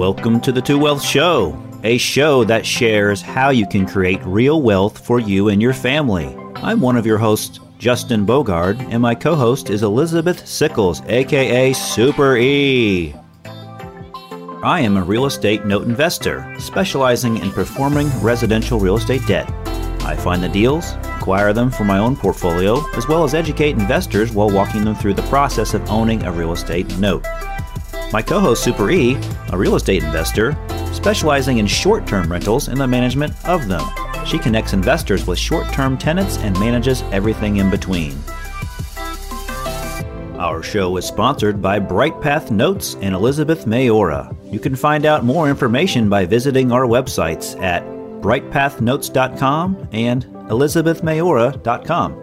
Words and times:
Welcome 0.00 0.40
to 0.40 0.50
the 0.50 0.62
Two 0.62 0.78
Wealth 0.78 1.04
Show, 1.04 1.62
a 1.84 1.98
show 1.98 2.42
that 2.44 2.64
shares 2.64 3.20
how 3.20 3.50
you 3.50 3.66
can 3.66 3.86
create 3.86 4.24
real 4.24 4.62
wealth 4.62 5.04
for 5.04 5.20
you 5.20 5.50
and 5.50 5.60
your 5.60 5.74
family. 5.74 6.34
I'm 6.54 6.80
one 6.80 6.96
of 6.96 7.04
your 7.04 7.18
hosts, 7.18 7.60
Justin 7.76 8.24
Bogard, 8.24 8.80
and 8.90 9.02
my 9.02 9.14
co 9.14 9.34
host 9.34 9.68
is 9.68 9.82
Elizabeth 9.82 10.48
Sickles, 10.48 11.02
aka 11.06 11.74
Super 11.74 12.38
E. 12.38 13.14
I 14.62 14.80
am 14.80 14.96
a 14.96 15.02
real 15.02 15.26
estate 15.26 15.66
note 15.66 15.86
investor, 15.86 16.50
specializing 16.58 17.36
in 17.36 17.50
performing 17.50 18.08
residential 18.22 18.80
real 18.80 18.96
estate 18.96 19.26
debt. 19.26 19.50
I 20.06 20.16
find 20.16 20.42
the 20.42 20.48
deals, 20.48 20.94
acquire 21.18 21.52
them 21.52 21.70
for 21.70 21.84
my 21.84 21.98
own 21.98 22.16
portfolio, 22.16 22.82
as 22.96 23.06
well 23.06 23.22
as 23.22 23.34
educate 23.34 23.72
investors 23.72 24.32
while 24.32 24.48
walking 24.48 24.82
them 24.82 24.94
through 24.94 25.14
the 25.14 25.22
process 25.24 25.74
of 25.74 25.90
owning 25.90 26.22
a 26.22 26.32
real 26.32 26.52
estate 26.52 26.88
note. 26.98 27.26
My 28.12 28.22
co 28.22 28.40
host, 28.40 28.64
Super 28.64 28.90
E, 28.90 29.16
a 29.52 29.58
real 29.58 29.76
estate 29.76 30.02
investor, 30.02 30.56
specializing 30.92 31.58
in 31.58 31.66
short 31.66 32.06
term 32.06 32.30
rentals 32.30 32.68
and 32.68 32.80
the 32.80 32.86
management 32.86 33.32
of 33.46 33.68
them. 33.68 33.82
She 34.26 34.38
connects 34.38 34.72
investors 34.72 35.26
with 35.26 35.38
short 35.38 35.72
term 35.72 35.96
tenants 35.96 36.38
and 36.38 36.58
manages 36.58 37.02
everything 37.12 37.58
in 37.58 37.70
between. 37.70 38.18
Our 40.38 40.62
show 40.62 40.96
is 40.96 41.04
sponsored 41.04 41.60
by 41.60 41.80
BrightPath 41.80 42.50
Notes 42.50 42.96
and 43.02 43.14
Elizabeth 43.14 43.66
Mayora. 43.66 44.34
You 44.50 44.58
can 44.58 44.74
find 44.74 45.04
out 45.04 45.24
more 45.24 45.50
information 45.50 46.08
by 46.08 46.24
visiting 46.24 46.72
our 46.72 46.86
websites 46.86 47.60
at 47.60 47.82
brightpathnotes.com 48.22 49.88
and 49.92 50.24
elizabethmayora.com. 50.24 52.19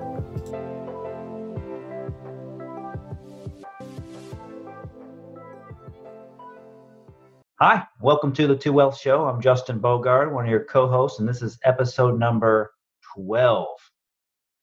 Hi, 7.60 7.88
welcome 8.02 8.34
to 8.34 8.46
the 8.46 8.56
Two 8.56 8.72
Wealth 8.72 9.00
Show. 9.00 9.26
I'm 9.26 9.42
Justin 9.42 9.80
Bogard, 9.80 10.32
one 10.32 10.46
of 10.46 10.52
your 10.52 10.66
co-hosts, 10.66 11.20
and 11.20 11.28
this 11.28 11.42
is 11.42 11.58
episode 11.66 12.20
number 12.20 12.72
12. 13.16 13.68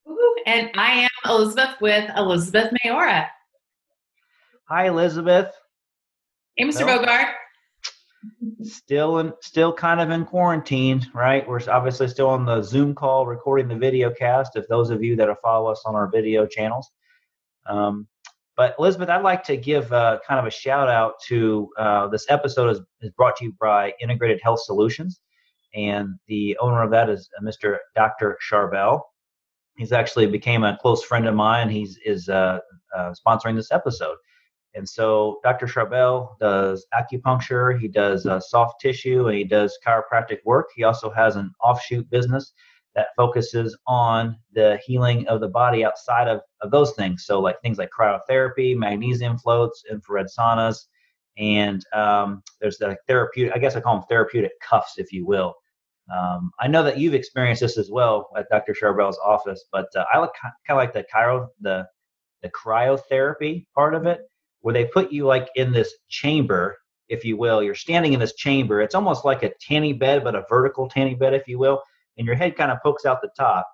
Ooh, 0.07 0.35
And 0.45 0.71
I 0.75 1.01
am 1.01 1.09
Elizabeth 1.25 1.71
with 1.81 2.09
Elizabeth 2.15 2.71
Mayora. 2.85 3.27
Hi, 4.69 4.87
Elizabeth. 4.87 5.53
Hey, 6.55 6.63
Mr. 6.63 6.85
Well, 6.85 7.03
Bogard. 7.03 7.33
Still 8.63 9.19
in, 9.19 9.33
still 9.41 9.73
kind 9.73 9.99
of 9.99 10.09
in 10.11 10.23
quarantine, 10.23 11.05
right? 11.13 11.45
We're 11.45 11.69
obviously 11.69 12.07
still 12.07 12.29
on 12.29 12.45
the 12.45 12.61
Zoom 12.61 12.95
call, 12.95 13.27
recording 13.27 13.67
the 13.67 13.75
video 13.75 14.09
cast. 14.09 14.55
If 14.55 14.69
those 14.69 14.89
of 14.89 15.03
you 15.03 15.17
that 15.17 15.27
follow 15.43 15.69
us 15.69 15.83
on 15.85 15.95
our 15.95 16.07
video 16.07 16.45
channels, 16.45 16.89
um, 17.67 18.07
but 18.57 18.75
Elizabeth, 18.79 19.09
I'd 19.09 19.21
like 19.21 19.43
to 19.45 19.57
give 19.57 19.91
uh, 19.91 20.19
kind 20.27 20.39
of 20.39 20.45
a 20.45 20.51
shout 20.51 20.89
out 20.89 21.15
to 21.27 21.69
uh, 21.77 22.07
this 22.07 22.25
episode 22.29 22.69
is, 22.69 22.81
is 23.01 23.11
brought 23.11 23.35
to 23.37 23.45
you 23.45 23.55
by 23.59 23.93
Integrated 24.01 24.39
Health 24.41 24.61
Solutions, 24.63 25.19
and 25.73 26.15
the 26.27 26.57
owner 26.59 26.81
of 26.81 26.91
that 26.91 27.09
is 27.09 27.29
uh, 27.37 27.43
Mr. 27.43 27.77
Dr. 27.95 28.37
Charbel. 28.49 29.01
He's 29.77 29.91
actually 29.91 30.27
became 30.27 30.63
a 30.63 30.77
close 30.81 31.03
friend 31.03 31.27
of 31.27 31.35
mine. 31.35 31.69
He's 31.69 31.99
is 32.05 32.29
uh, 32.29 32.59
uh, 32.95 33.13
sponsoring 33.27 33.55
this 33.55 33.71
episode, 33.71 34.15
and 34.73 34.87
so 34.87 35.39
Dr. 35.43 35.67
Charbel 35.67 36.37
does 36.39 36.85
acupuncture, 36.93 37.77
he 37.77 37.89
does 37.89 38.25
uh, 38.25 38.39
soft 38.39 38.79
tissue, 38.79 39.27
and 39.27 39.37
he 39.37 39.43
does 39.43 39.77
chiropractic 39.85 40.39
work. 40.45 40.67
He 40.75 40.83
also 40.83 41.09
has 41.09 41.35
an 41.35 41.51
offshoot 41.61 42.09
business 42.09 42.53
that 42.95 43.07
focuses 43.15 43.77
on 43.87 44.37
the 44.53 44.79
healing 44.85 45.27
of 45.27 45.41
the 45.41 45.47
body 45.47 45.83
outside 45.83 46.27
of, 46.27 46.41
of 46.61 46.71
those 46.71 46.93
things. 46.93 47.25
So, 47.25 47.39
like 47.41 47.61
things 47.61 47.77
like 47.77 47.89
cryotherapy, 47.97 48.75
magnesium 48.75 49.37
floats, 49.37 49.83
infrared 49.91 50.27
saunas, 50.27 50.85
and 51.37 51.85
um, 51.93 52.41
there's 52.61 52.77
the 52.77 52.97
therapeutic, 53.07 53.53
I 53.53 53.59
guess 53.59 53.75
I 53.75 53.81
call 53.81 53.97
them 53.97 54.05
therapeutic 54.07 54.53
cuffs, 54.61 54.93
if 54.97 55.11
you 55.11 55.25
will. 55.25 55.53
Um, 56.15 56.51
I 56.59 56.67
know 56.67 56.83
that 56.83 56.97
you've 56.97 57.15
experienced 57.15 57.61
this 57.61 57.77
as 57.77 57.89
well 57.91 58.29
at 58.37 58.47
Dr. 58.49 58.73
Charbel's 58.73 59.19
office, 59.23 59.65
but 59.71 59.87
uh, 59.95 60.05
I 60.13 60.19
like 60.19 60.31
kind 60.41 60.53
of 60.69 60.77
like 60.77 60.93
the 60.93 61.05
cryo, 61.13 61.47
the 61.59 61.85
the 62.43 62.49
cryotherapy 62.51 63.65
part 63.73 63.95
of 63.95 64.05
it, 64.05 64.21
where 64.61 64.73
they 64.73 64.85
put 64.85 65.11
you 65.11 65.25
like 65.25 65.49
in 65.55 65.73
this 65.73 65.93
chamber, 66.09 66.77
if 67.09 67.25
you 67.25 67.37
will. 67.37 67.61
You're 67.63 67.75
standing 67.75 68.13
in 68.13 68.19
this 68.19 68.35
chamber. 68.35 68.81
It's 68.81 68.95
almost 68.95 69.25
like 69.25 69.41
a 69.43 69.51
tanning 69.59 69.97
bed, 69.97 70.23
but 70.23 70.35
a 70.35 70.45
vertical 70.47 70.87
tanning 70.87 71.17
bed, 71.17 71.33
if 71.33 71.47
you 71.47 71.57
will 71.57 71.81
and 72.17 72.25
your 72.25 72.35
head 72.35 72.55
kind 72.55 72.71
of 72.71 72.77
pokes 72.83 73.05
out 73.05 73.21
the 73.21 73.29
top 73.37 73.67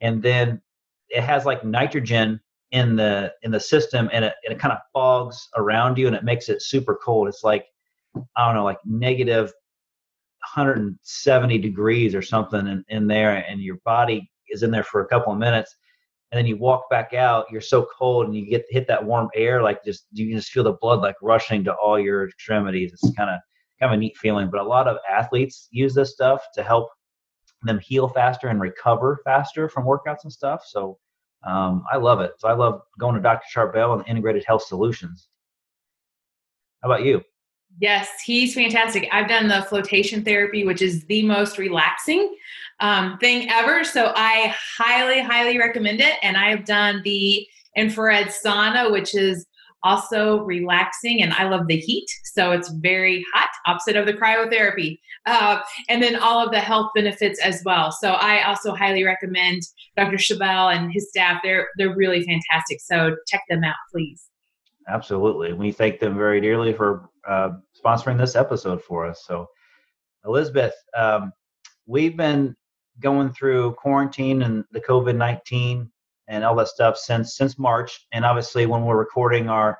and 0.00 0.22
then 0.22 0.60
it 1.08 1.22
has 1.22 1.44
like 1.44 1.64
nitrogen 1.64 2.40
in 2.70 2.96
the 2.96 3.32
in 3.42 3.50
the 3.50 3.60
system 3.60 4.10
and 4.12 4.24
it, 4.24 4.34
and 4.44 4.54
it 4.54 4.60
kind 4.60 4.72
of 4.72 4.78
fogs 4.92 5.48
around 5.56 5.96
you 5.96 6.06
and 6.06 6.14
it 6.14 6.24
makes 6.24 6.48
it 6.48 6.62
super 6.62 6.98
cold. 7.02 7.28
It's 7.28 7.44
like 7.44 7.66
i 8.36 8.46
don't 8.46 8.54
know 8.54 8.64
like 8.64 8.78
negative 8.84 9.52
170 10.54 11.58
degrees 11.58 12.14
or 12.14 12.22
something 12.22 12.66
in, 12.66 12.84
in 12.88 13.06
there 13.06 13.44
and 13.48 13.60
your 13.60 13.76
body 13.84 14.30
is 14.48 14.62
in 14.62 14.70
there 14.70 14.82
for 14.82 15.02
a 15.02 15.06
couple 15.06 15.32
of 15.32 15.38
minutes 15.38 15.76
and 16.30 16.38
then 16.38 16.46
you 16.46 16.56
walk 16.56 16.88
back 16.90 17.12
out 17.14 17.46
you're 17.50 17.60
so 17.60 17.86
cold 17.96 18.26
and 18.26 18.34
you 18.34 18.46
get 18.46 18.64
hit 18.70 18.86
that 18.86 19.04
warm 19.04 19.28
air 19.34 19.62
like 19.62 19.84
just 19.84 20.06
you 20.12 20.34
just 20.34 20.50
feel 20.50 20.64
the 20.64 20.72
blood 20.80 21.00
like 21.00 21.16
rushing 21.22 21.62
to 21.64 21.72
all 21.74 21.98
your 21.98 22.28
extremities. 22.28 22.92
It's 22.92 23.14
kind 23.16 23.30
of 23.30 23.38
kind 23.80 23.92
of 23.92 23.98
a 23.98 24.00
neat 24.00 24.16
feeling 24.16 24.48
but 24.50 24.60
a 24.60 24.64
lot 24.64 24.88
of 24.88 24.96
athletes 25.08 25.68
use 25.70 25.94
this 25.94 26.12
stuff 26.12 26.42
to 26.54 26.62
help 26.62 26.88
them 27.62 27.78
heal 27.78 28.08
faster 28.08 28.48
and 28.48 28.60
recover 28.60 29.20
faster 29.24 29.68
from 29.68 29.84
workouts 29.84 30.24
and 30.24 30.32
stuff. 30.32 30.64
So 30.66 30.98
um, 31.46 31.84
I 31.92 31.96
love 31.96 32.20
it. 32.20 32.32
So 32.38 32.48
I 32.48 32.54
love 32.54 32.82
going 32.98 33.14
to 33.14 33.20
Dr. 33.20 33.46
Charbel 33.54 33.98
and 33.98 34.06
Integrated 34.08 34.44
Health 34.46 34.62
Solutions. 34.62 35.28
How 36.82 36.90
about 36.90 37.04
you? 37.04 37.22
Yes, 37.80 38.08
he's 38.24 38.54
fantastic. 38.54 39.08
I've 39.12 39.28
done 39.28 39.48
the 39.48 39.62
flotation 39.62 40.24
therapy, 40.24 40.64
which 40.64 40.82
is 40.82 41.04
the 41.04 41.22
most 41.22 41.58
relaxing 41.58 42.34
um, 42.80 43.18
thing 43.18 43.48
ever. 43.50 43.84
So 43.84 44.12
I 44.16 44.54
highly, 44.76 45.20
highly 45.20 45.58
recommend 45.58 46.00
it. 46.00 46.14
And 46.22 46.36
I 46.36 46.50
have 46.50 46.64
done 46.64 47.02
the 47.04 47.46
infrared 47.76 48.28
sauna, 48.28 48.90
which 48.90 49.14
is 49.14 49.46
also 49.82 50.40
relaxing 50.40 51.22
and 51.22 51.32
I 51.32 51.48
love 51.48 51.66
the 51.68 51.76
heat. 51.76 52.06
So 52.24 52.52
it's 52.52 52.68
very 52.70 53.24
hot, 53.32 53.48
opposite 53.66 53.96
of 53.96 54.06
the 54.06 54.12
cryotherapy. 54.12 54.98
Uh, 55.26 55.60
and 55.88 56.02
then 56.02 56.16
all 56.16 56.44
of 56.44 56.52
the 56.52 56.60
health 56.60 56.90
benefits 56.94 57.40
as 57.40 57.62
well. 57.64 57.92
So 57.92 58.12
I 58.12 58.42
also 58.42 58.74
highly 58.74 59.04
recommend 59.04 59.62
Dr. 59.96 60.16
Charbel 60.16 60.74
and 60.74 60.92
his 60.92 61.08
staff. 61.08 61.40
They're, 61.42 61.68
they're 61.76 61.94
really 61.94 62.24
fantastic. 62.24 62.80
So 62.80 63.16
check 63.26 63.42
them 63.48 63.64
out, 63.64 63.76
please. 63.92 64.28
Absolutely. 64.88 65.52
We 65.52 65.70
thank 65.70 66.00
them 66.00 66.16
very 66.16 66.40
dearly 66.40 66.72
for 66.72 67.10
uh, 67.26 67.50
sponsoring 67.84 68.18
this 68.18 68.36
episode 68.36 68.82
for 68.82 69.06
us. 69.06 69.22
So, 69.26 69.46
Elizabeth, 70.24 70.74
um, 70.96 71.30
we've 71.86 72.16
been 72.16 72.56
going 73.00 73.32
through 73.32 73.72
quarantine 73.74 74.42
and 74.42 74.64
the 74.72 74.80
COVID 74.80 75.16
19 75.16 75.90
and 76.28 76.44
all 76.44 76.54
that 76.56 76.68
stuff 76.68 76.96
since 76.96 77.36
since 77.36 77.58
March. 77.58 78.06
And 78.12 78.24
obviously, 78.24 78.66
when 78.66 78.84
we're 78.84 78.98
recording 78.98 79.48
our 79.48 79.78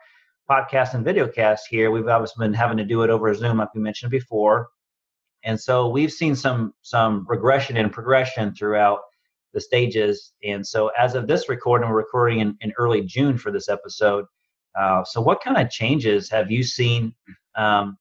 podcast 0.51 0.95
and 0.95 1.05
video 1.05 1.29
cast 1.29 1.67
here, 1.69 1.91
we've 1.91 2.09
obviously 2.09 2.45
been 2.45 2.55
having 2.55 2.79
to 2.79 2.85
do 2.85 3.03
it 3.03 3.11
over 3.11 3.33
Zoom, 3.35 3.59
like 3.59 3.75
we 3.75 3.81
mentioned 3.81 4.11
before. 4.11 4.69
And 5.45 5.61
so 5.61 5.89
we've 5.89 6.13
seen 6.13 6.35
some 6.35 6.75
some 6.83 7.27
regression 7.29 7.77
and 7.77 7.93
progression 7.93 8.55
throughout 8.55 9.01
the 9.53 9.61
stages. 9.61 10.33
And 10.45 10.67
so 10.67 10.91
as 10.99 11.15
of 11.15 11.27
this 11.27 11.49
recording, 11.49 11.89
we're 11.89 11.97
recording 11.97 12.41
in, 12.41 12.57
in 12.61 12.73
early 12.79 13.03
June 13.03 13.39
for 13.39 13.51
this 13.51 13.69
episode. 13.69 14.25
Uh, 14.79 15.05
so 15.05 15.21
what 15.21 15.43
kind 15.43 15.57
of 15.57 15.71
changes 15.71 16.29
have 16.31 16.51
you 16.51 16.63
seen 16.63 17.15
um, 17.57 17.97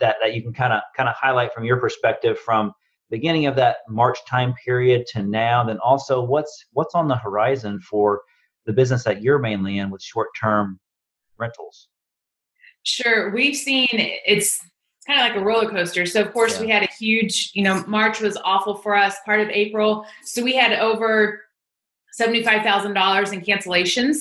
that 0.00 0.16
that 0.20 0.34
you 0.34 0.42
can 0.42 0.52
kind 0.52 0.72
of 0.72 0.82
kind 0.96 1.08
of 1.08 1.14
highlight 1.14 1.52
from 1.52 1.64
your 1.64 1.78
perspective 1.78 2.38
from 2.38 2.72
beginning 3.16 3.46
of 3.46 3.54
that 3.56 3.76
March 3.88 4.18
time 4.26 4.54
period 4.64 5.06
to 5.12 5.22
now? 5.22 5.62
Then 5.64 5.78
also, 5.78 6.22
what's 6.22 6.66
what's 6.72 6.94
on 6.94 7.06
the 7.06 7.16
horizon 7.16 7.80
for 7.80 8.22
the 8.66 8.72
business 8.72 9.04
that 9.04 9.22
you're 9.22 9.38
mainly 9.38 9.78
in 9.78 9.90
with 9.90 10.02
short-term 10.02 10.80
rentals? 11.38 11.88
Sure, 12.82 13.30
we've 13.30 13.56
seen 13.56 13.88
it's 13.90 14.58
kind 15.06 15.20
of 15.20 15.26
like 15.28 15.36
a 15.40 15.44
roller 15.44 15.70
coaster. 15.70 16.06
So 16.06 16.22
of 16.22 16.32
course 16.32 16.54
yeah. 16.54 16.60
we 16.62 16.70
had 16.70 16.82
a 16.82 16.92
huge, 16.98 17.50
you 17.54 17.62
know, 17.62 17.84
March 17.86 18.20
was 18.20 18.36
awful 18.44 18.74
for 18.74 18.96
us. 18.96 19.14
Part 19.24 19.40
of 19.40 19.48
April, 19.50 20.04
so 20.24 20.42
we 20.42 20.56
had 20.56 20.72
over 20.72 21.42
seventy-five 22.12 22.62
thousand 22.62 22.94
dollars 22.94 23.32
in 23.32 23.40
cancellations. 23.40 24.16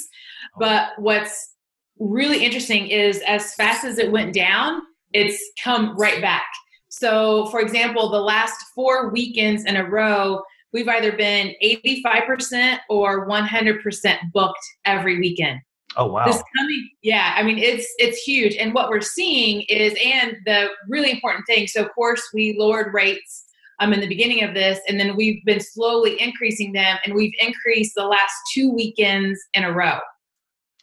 Oh. 0.55 0.59
But 0.59 0.89
what's 0.97 1.55
really 1.99 2.43
interesting 2.45 2.87
is 2.87 3.21
as 3.25 3.53
fast 3.55 3.85
as 3.85 3.97
it 3.97 4.11
went 4.11 4.33
down, 4.33 4.81
it's 5.13 5.39
come 5.63 5.97
right 5.97 6.21
back. 6.21 6.45
So, 6.93 7.47
for 7.47 7.59
example, 7.59 8.11
the 8.11 8.21
last 8.21 8.53
four 8.75 9.09
weekends 9.09 9.65
in 9.65 9.77
a 9.77 9.83
row, 9.83 10.43
we've 10.73 10.87
either 10.87 11.11
been 11.11 11.55
85% 11.63 12.77
or 12.87 13.27
100% 13.27 14.17
booked 14.31 14.59
every 14.85 15.17
weekend. 15.17 15.59
Oh 15.95 16.05
wow. 16.05 16.25
This 16.25 16.41
coming 16.55 16.89
yeah, 17.01 17.33
I 17.35 17.41
mean 17.41 17.57
it's 17.57 17.87
it's 17.97 18.21
huge 18.21 18.55
and 18.55 18.75
what 18.75 18.89
we're 18.89 19.01
seeing 19.01 19.61
is 19.69 19.95
and 20.03 20.37
the 20.45 20.69
really 20.89 21.11
important 21.11 21.45
thing 21.45 21.67
so 21.67 21.83
of 21.83 21.93
course 21.93 22.21
we 22.33 22.55
lowered 22.57 22.91
rates 22.95 23.45
um 23.79 23.93
in 23.93 23.99
the 23.99 24.07
beginning 24.07 24.43
of 24.43 24.55
this 24.55 24.79
and 24.87 24.99
then 24.99 25.15
we've 25.15 25.45
been 25.45 25.59
slowly 25.59 26.19
increasing 26.19 26.73
them 26.73 26.97
and 27.05 27.13
we've 27.13 27.33
increased 27.39 27.93
the 27.95 28.05
last 28.05 28.33
two 28.55 28.71
weekends 28.71 29.39
in 29.53 29.63
a 29.63 29.71
row. 29.71 29.99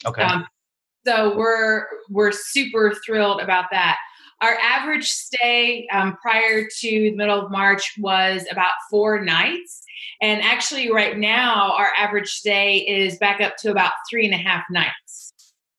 Okay. 0.06 0.22
Um, 0.22 0.46
so 1.04 1.36
we're 1.36 1.86
we're 2.08 2.32
super 2.32 2.94
thrilled 3.04 3.40
about 3.40 3.64
that. 3.72 3.96
Our 4.40 4.56
average 4.62 5.06
stay 5.06 5.86
um, 5.92 6.16
prior 6.20 6.64
to 6.64 6.90
the 6.90 7.14
middle 7.14 7.44
of 7.44 7.50
March 7.50 7.94
was 7.98 8.46
about 8.50 8.72
four 8.90 9.22
nights. 9.22 9.82
And 10.22 10.42
actually, 10.42 10.90
right 10.90 11.18
now, 11.18 11.74
our 11.76 11.90
average 11.96 12.28
stay 12.28 12.78
is 12.78 13.18
back 13.18 13.40
up 13.40 13.56
to 13.58 13.70
about 13.70 13.92
three 14.10 14.24
and 14.24 14.34
a 14.34 14.38
half 14.38 14.64
nights. 14.70 15.32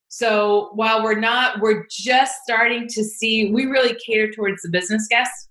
So 0.10 0.72
while 0.74 1.04
we're 1.04 1.20
not, 1.20 1.60
we're 1.62 1.86
just 1.90 2.36
starting 2.44 2.88
to 2.90 3.04
see, 3.04 3.52
we 3.52 3.66
really 3.66 3.98
cater 4.06 4.32
towards 4.32 4.62
the 4.62 4.70
business 4.70 5.08
guests. 5.10 5.50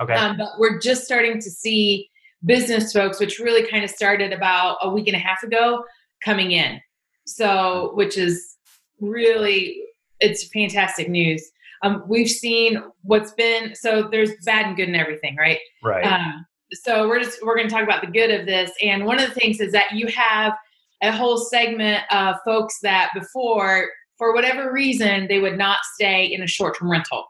Okay. 0.00 0.14
Um, 0.14 0.38
but 0.38 0.48
we're 0.58 0.78
just 0.78 1.04
starting 1.04 1.34
to 1.34 1.50
see 1.50 2.08
business 2.44 2.92
folks, 2.92 3.20
which 3.20 3.38
really 3.38 3.66
kind 3.66 3.84
of 3.84 3.90
started 3.90 4.32
about 4.32 4.78
a 4.80 4.88
week 4.88 5.08
and 5.08 5.16
a 5.16 5.20
half 5.20 5.42
ago, 5.42 5.84
coming 6.24 6.52
in. 6.52 6.80
So, 7.26 7.92
which 7.94 8.16
is 8.16 8.56
really, 9.00 9.82
it's 10.20 10.48
fantastic 10.48 11.08
news. 11.08 11.51
Um, 11.82 12.04
we've 12.06 12.28
seen 12.30 12.82
what's 13.02 13.32
been 13.32 13.74
so 13.74 14.08
there's 14.10 14.30
bad 14.44 14.66
and 14.66 14.76
good 14.76 14.88
and 14.88 14.96
everything, 14.96 15.36
right? 15.36 15.58
Right. 15.82 16.04
Um, 16.04 16.46
so 16.72 17.08
we're 17.08 17.20
just 17.20 17.44
we're 17.44 17.56
going 17.56 17.68
to 17.68 17.74
talk 17.74 17.82
about 17.82 18.00
the 18.00 18.10
good 18.10 18.30
of 18.30 18.46
this, 18.46 18.70
and 18.80 19.04
one 19.04 19.20
of 19.20 19.28
the 19.28 19.34
things 19.34 19.60
is 19.60 19.72
that 19.72 19.92
you 19.92 20.06
have 20.08 20.54
a 21.02 21.10
whole 21.10 21.36
segment 21.36 22.04
of 22.12 22.36
folks 22.44 22.78
that 22.82 23.10
before, 23.14 23.88
for 24.16 24.32
whatever 24.32 24.72
reason, 24.72 25.26
they 25.28 25.40
would 25.40 25.58
not 25.58 25.78
stay 25.94 26.26
in 26.26 26.42
a 26.42 26.46
short-term 26.46 26.90
rental. 26.90 27.24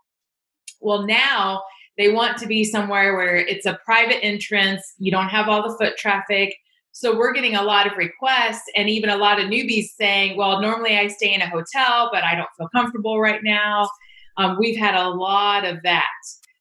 Well, 0.80 1.06
now 1.06 1.62
they 1.96 2.12
want 2.12 2.36
to 2.38 2.46
be 2.46 2.64
somewhere 2.64 3.16
where 3.16 3.36
it's 3.36 3.66
a 3.66 3.78
private 3.84 4.22
entrance, 4.22 4.82
you 4.98 5.10
don't 5.10 5.28
have 5.28 5.48
all 5.48 5.66
the 5.66 5.76
foot 5.78 5.96
traffic. 5.96 6.54
So 6.92 7.16
we're 7.16 7.32
getting 7.32 7.54
a 7.54 7.62
lot 7.62 7.86
of 7.86 7.96
requests 7.96 8.64
and 8.76 8.88
even 8.90 9.08
a 9.08 9.16
lot 9.16 9.40
of 9.40 9.46
newbies 9.46 9.86
saying, 9.98 10.36
well, 10.36 10.60
normally 10.60 10.98
I 10.98 11.06
stay 11.08 11.32
in 11.32 11.40
a 11.40 11.48
hotel, 11.48 12.10
but 12.12 12.24
I 12.24 12.34
don't 12.34 12.48
feel 12.58 12.68
comfortable 12.68 13.18
right 13.20 13.42
now. 13.42 13.88
Um, 14.36 14.56
we've 14.58 14.78
had 14.78 14.94
a 14.94 15.08
lot 15.08 15.64
of 15.64 15.78
that. 15.82 16.08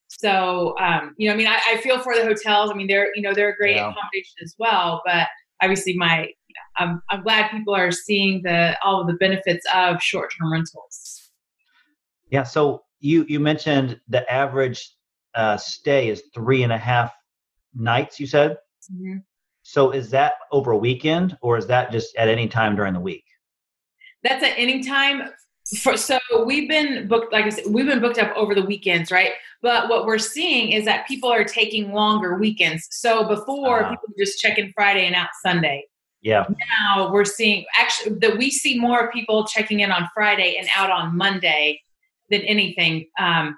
So, 0.07 0.75
um, 0.79 1.15
you 1.17 1.27
know, 1.27 1.33
I 1.33 1.37
mean, 1.37 1.47
I, 1.47 1.59
I, 1.67 1.77
feel 1.77 1.97
for 1.99 2.15
the 2.15 2.23
hotels. 2.23 2.69
I 2.69 2.75
mean, 2.75 2.87
they're, 2.87 3.09
you 3.15 3.21
know, 3.21 3.33
they're 3.33 3.53
a 3.53 3.55
great 3.55 3.77
yeah. 3.77 3.89
accommodation 3.89 4.35
as 4.43 4.53
well. 4.59 5.01
But 5.05 5.27
obviously, 5.63 5.95
my, 5.97 6.21
you 6.21 6.25
know, 6.25 6.85
I'm, 6.85 7.01
I'm 7.09 7.23
glad 7.23 7.49
people 7.49 7.73
are 7.73 7.91
seeing 7.91 8.41
the 8.43 8.77
all 8.83 9.01
of 9.01 9.07
the 9.07 9.13
benefits 9.13 9.65
of 9.73 10.01
short-term 10.01 10.51
rentals. 10.51 11.31
Yeah. 12.29 12.43
So 12.43 12.83
you 12.99 13.25
you 13.27 13.39
mentioned 13.39 13.99
the 14.07 14.31
average 14.31 14.91
uh, 15.33 15.57
stay 15.57 16.09
is 16.09 16.23
three 16.33 16.63
and 16.63 16.71
a 16.71 16.77
half 16.77 17.13
nights. 17.73 18.19
You 18.19 18.27
said. 18.27 18.57
Mm-hmm. 18.93 19.17
So 19.63 19.91
is 19.91 20.09
that 20.11 20.33
over 20.51 20.71
a 20.71 20.77
weekend, 20.77 21.37
or 21.41 21.57
is 21.57 21.67
that 21.67 21.91
just 21.91 22.15
at 22.15 22.27
any 22.27 22.47
time 22.47 22.75
during 22.75 22.93
the 22.93 22.99
week? 22.99 23.25
That's 24.23 24.43
at 24.43 24.53
any 24.57 24.83
time 24.83 25.29
for, 25.79 25.95
so 25.97 26.19
we've 26.45 26.67
been 26.67 27.07
booked 27.07 27.31
like 27.31 27.45
i 27.45 27.49
said 27.49 27.65
we've 27.67 27.85
been 27.85 28.01
booked 28.01 28.19
up 28.19 28.35
over 28.35 28.53
the 28.53 28.63
weekends 28.63 29.11
right? 29.11 29.31
But 29.61 29.89
what 29.89 30.05
we're 30.05 30.17
seeing 30.17 30.71
is 30.71 30.85
that 30.85 31.07
people 31.07 31.31
are 31.31 31.43
taking 31.43 31.93
longer 31.93 32.35
weekends. 32.37 32.87
So 32.89 33.27
before 33.27 33.83
uh, 33.83 33.89
people 33.89 34.09
just 34.17 34.39
checking 34.39 34.71
friday 34.73 35.05
and 35.05 35.15
out 35.15 35.29
sunday. 35.43 35.85
Yeah. 36.21 36.45
Now 36.85 37.11
we're 37.11 37.25
seeing 37.25 37.65
actually 37.77 38.19
that 38.19 38.37
we 38.37 38.51
see 38.51 38.79
more 38.79 39.11
people 39.11 39.45
checking 39.47 39.79
in 39.79 39.91
on 39.91 40.09
friday 40.13 40.55
and 40.59 40.67
out 40.75 40.89
on 40.91 41.15
monday 41.15 41.81
than 42.29 42.41
anything. 42.41 43.07
Um, 43.19 43.57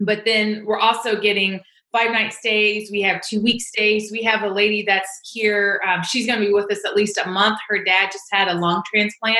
but 0.00 0.24
then 0.24 0.64
we're 0.64 0.78
also 0.78 1.20
getting 1.20 1.60
five 1.92 2.10
night 2.10 2.32
stays. 2.32 2.90
We 2.90 3.00
have 3.02 3.22
two 3.22 3.40
week 3.40 3.62
stays. 3.62 4.10
We 4.12 4.22
have 4.24 4.42
a 4.42 4.48
lady 4.48 4.82
that's 4.82 5.08
here 5.32 5.80
um, 5.86 6.02
she's 6.02 6.26
going 6.26 6.40
to 6.40 6.46
be 6.46 6.52
with 6.52 6.70
us 6.70 6.80
at 6.84 6.94
least 6.94 7.18
a 7.24 7.28
month. 7.28 7.58
Her 7.68 7.82
dad 7.82 8.10
just 8.12 8.24
had 8.30 8.48
a 8.48 8.54
lung 8.54 8.82
transplant. 8.92 9.38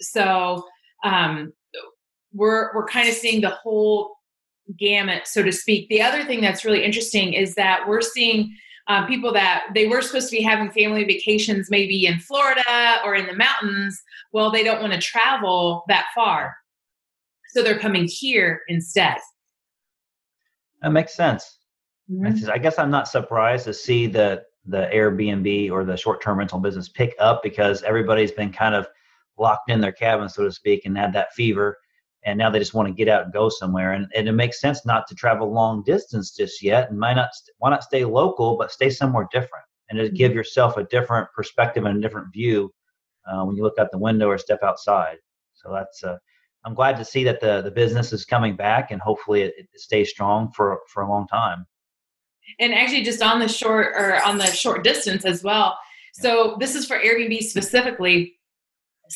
So 0.00 0.64
um, 1.02 1.52
we're 2.32 2.74
we're 2.74 2.86
kind 2.86 3.08
of 3.08 3.14
seeing 3.14 3.40
the 3.40 3.50
whole 3.50 4.16
gamut, 4.78 5.26
so 5.26 5.42
to 5.42 5.52
speak. 5.52 5.88
The 5.88 6.02
other 6.02 6.24
thing 6.24 6.40
that's 6.40 6.64
really 6.64 6.84
interesting 6.84 7.32
is 7.34 7.54
that 7.56 7.86
we're 7.86 8.00
seeing 8.00 8.54
um, 8.88 9.06
people 9.06 9.32
that 9.32 9.66
they 9.74 9.86
were 9.86 10.02
supposed 10.02 10.30
to 10.30 10.36
be 10.36 10.42
having 10.42 10.70
family 10.70 11.04
vacations, 11.04 11.70
maybe 11.70 12.06
in 12.06 12.18
Florida 12.18 13.00
or 13.04 13.14
in 13.14 13.26
the 13.26 13.34
mountains. 13.34 14.02
Well, 14.32 14.50
they 14.50 14.64
don't 14.64 14.80
want 14.80 14.92
to 14.92 15.00
travel 15.00 15.84
that 15.88 16.06
far, 16.14 16.54
so 17.48 17.62
they're 17.62 17.78
coming 17.78 18.08
here 18.08 18.62
instead. 18.68 19.18
That 20.82 20.90
makes 20.90 21.14
sense. 21.14 21.58
Mm-hmm. 22.10 22.50
I 22.50 22.58
guess 22.58 22.78
I'm 22.78 22.90
not 22.90 23.08
surprised 23.08 23.64
to 23.66 23.74
see 23.74 24.06
the 24.06 24.44
the 24.64 24.88
Airbnb 24.94 25.70
or 25.72 25.84
the 25.84 25.96
short 25.96 26.22
term 26.22 26.38
rental 26.38 26.60
business 26.60 26.88
pick 26.88 27.14
up 27.18 27.42
because 27.42 27.82
everybody's 27.82 28.32
been 28.32 28.52
kind 28.52 28.74
of 28.74 28.86
locked 29.38 29.70
in 29.70 29.80
their 29.80 29.92
cabin, 29.92 30.28
so 30.28 30.44
to 30.44 30.52
speak, 30.52 30.82
and 30.84 30.96
had 30.96 31.12
that 31.14 31.32
fever. 31.34 31.78
And 32.24 32.38
now 32.38 32.50
they 32.50 32.58
just 32.58 32.74
want 32.74 32.88
to 32.88 32.94
get 32.94 33.08
out 33.08 33.24
and 33.24 33.32
go 33.32 33.48
somewhere. 33.48 33.92
And, 33.92 34.06
and 34.14 34.28
it 34.28 34.32
makes 34.32 34.60
sense 34.60 34.86
not 34.86 35.08
to 35.08 35.14
travel 35.14 35.52
long 35.52 35.82
distance 35.84 36.30
just 36.36 36.62
yet. 36.62 36.90
And 36.90 37.00
why 37.00 37.14
not, 37.14 37.30
why 37.58 37.70
not 37.70 37.82
stay 37.82 38.04
local, 38.04 38.56
but 38.56 38.70
stay 38.70 38.90
somewhere 38.90 39.26
different 39.32 39.64
and 39.88 39.98
just 39.98 40.14
give 40.14 40.30
mm-hmm. 40.30 40.38
yourself 40.38 40.76
a 40.76 40.84
different 40.84 41.28
perspective 41.34 41.84
and 41.84 41.98
a 41.98 42.00
different 42.00 42.32
view 42.32 42.72
uh, 43.26 43.44
when 43.44 43.56
you 43.56 43.62
look 43.62 43.78
out 43.78 43.90
the 43.90 43.98
window 43.98 44.28
or 44.28 44.38
step 44.38 44.62
outside. 44.62 45.16
So 45.54 45.72
that's, 45.72 46.04
uh, 46.04 46.16
I'm 46.64 46.74
glad 46.74 46.96
to 46.98 47.04
see 47.04 47.24
that 47.24 47.40
the, 47.40 47.60
the 47.62 47.70
business 47.70 48.12
is 48.12 48.24
coming 48.24 48.54
back 48.54 48.92
and 48.92 49.00
hopefully 49.00 49.42
it, 49.42 49.54
it 49.58 49.68
stays 49.80 50.10
strong 50.10 50.52
for, 50.52 50.78
for 50.92 51.02
a 51.02 51.08
long 51.08 51.26
time. 51.26 51.66
And 52.60 52.74
actually 52.74 53.02
just 53.02 53.22
on 53.22 53.40
the 53.40 53.48
short 53.48 53.94
or 53.96 54.22
on 54.24 54.38
the 54.38 54.46
short 54.46 54.84
distance 54.84 55.24
as 55.24 55.42
well. 55.42 55.76
So 56.14 56.56
this 56.60 56.74
is 56.74 56.86
for 56.86 56.98
Airbnb 56.98 57.42
specifically 57.42 58.34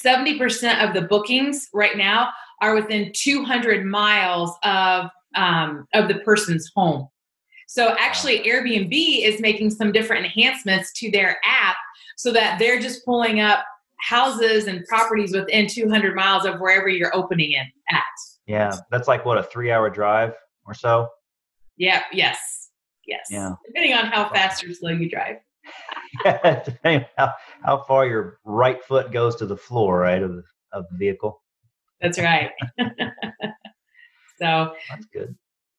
70% 0.05 0.87
of 0.87 0.95
the 0.95 1.03
bookings 1.03 1.69
right 1.73 1.97
now 1.97 2.31
are 2.61 2.75
within 2.75 3.13
200 3.15 3.85
miles 3.85 4.53
of 4.63 5.11
um, 5.35 5.87
of 5.93 6.09
the 6.09 6.21
person's 6.21 6.71
home. 6.75 7.09
So 7.69 7.95
actually, 7.99 8.41
Airbnb 8.41 9.25
is 9.25 9.41
making 9.41 9.71
some 9.71 9.93
different 9.93 10.25
enhancements 10.25 10.93
to 10.95 11.11
their 11.11 11.37
app 11.45 11.77
so 12.17 12.33
that 12.33 12.59
they're 12.59 12.81
just 12.81 13.05
pulling 13.05 13.41
up 13.41 13.65
houses 13.99 14.67
and 14.67 14.85
properties 14.87 15.33
within 15.33 15.67
200 15.67 16.15
miles 16.15 16.47
of 16.47 16.59
wherever 16.59 16.89
you're 16.89 17.15
opening 17.15 17.53
it 17.53 17.67
at. 17.91 18.03
Yeah, 18.47 18.75
that's 18.91 19.09
like 19.09 19.25
what 19.25 19.37
a 19.37 19.43
three-hour 19.43 19.91
drive 19.91 20.33
or 20.65 20.75
so. 20.75 21.09
Yeah. 21.77 22.03
Yes. 22.13 22.71
Yes. 23.07 23.27
Yeah. 23.31 23.53
Depending 23.67 23.95
on 23.95 24.07
how 24.07 24.29
fast 24.31 24.65
or 24.65 24.73
slow 24.73 24.91
you 24.91 25.11
drive. 25.11 25.37
depending 26.65 27.05
how, 27.17 27.33
how 27.63 27.83
far 27.85 28.07
your 28.07 28.39
right 28.45 28.83
foot 28.85 29.13
goes 29.13 29.37
to 29.37 29.47
the 29.47 29.57
floor, 29.57 30.01
right, 30.01 30.23
of 30.23 30.37
the, 30.37 30.43
of 30.73 30.85
the 30.91 30.99
vehicle. 30.99 31.43
That's 32.01 32.19
right. 32.19 32.51
so 34.39 34.73
that's 34.89 35.07
good. 35.13 35.35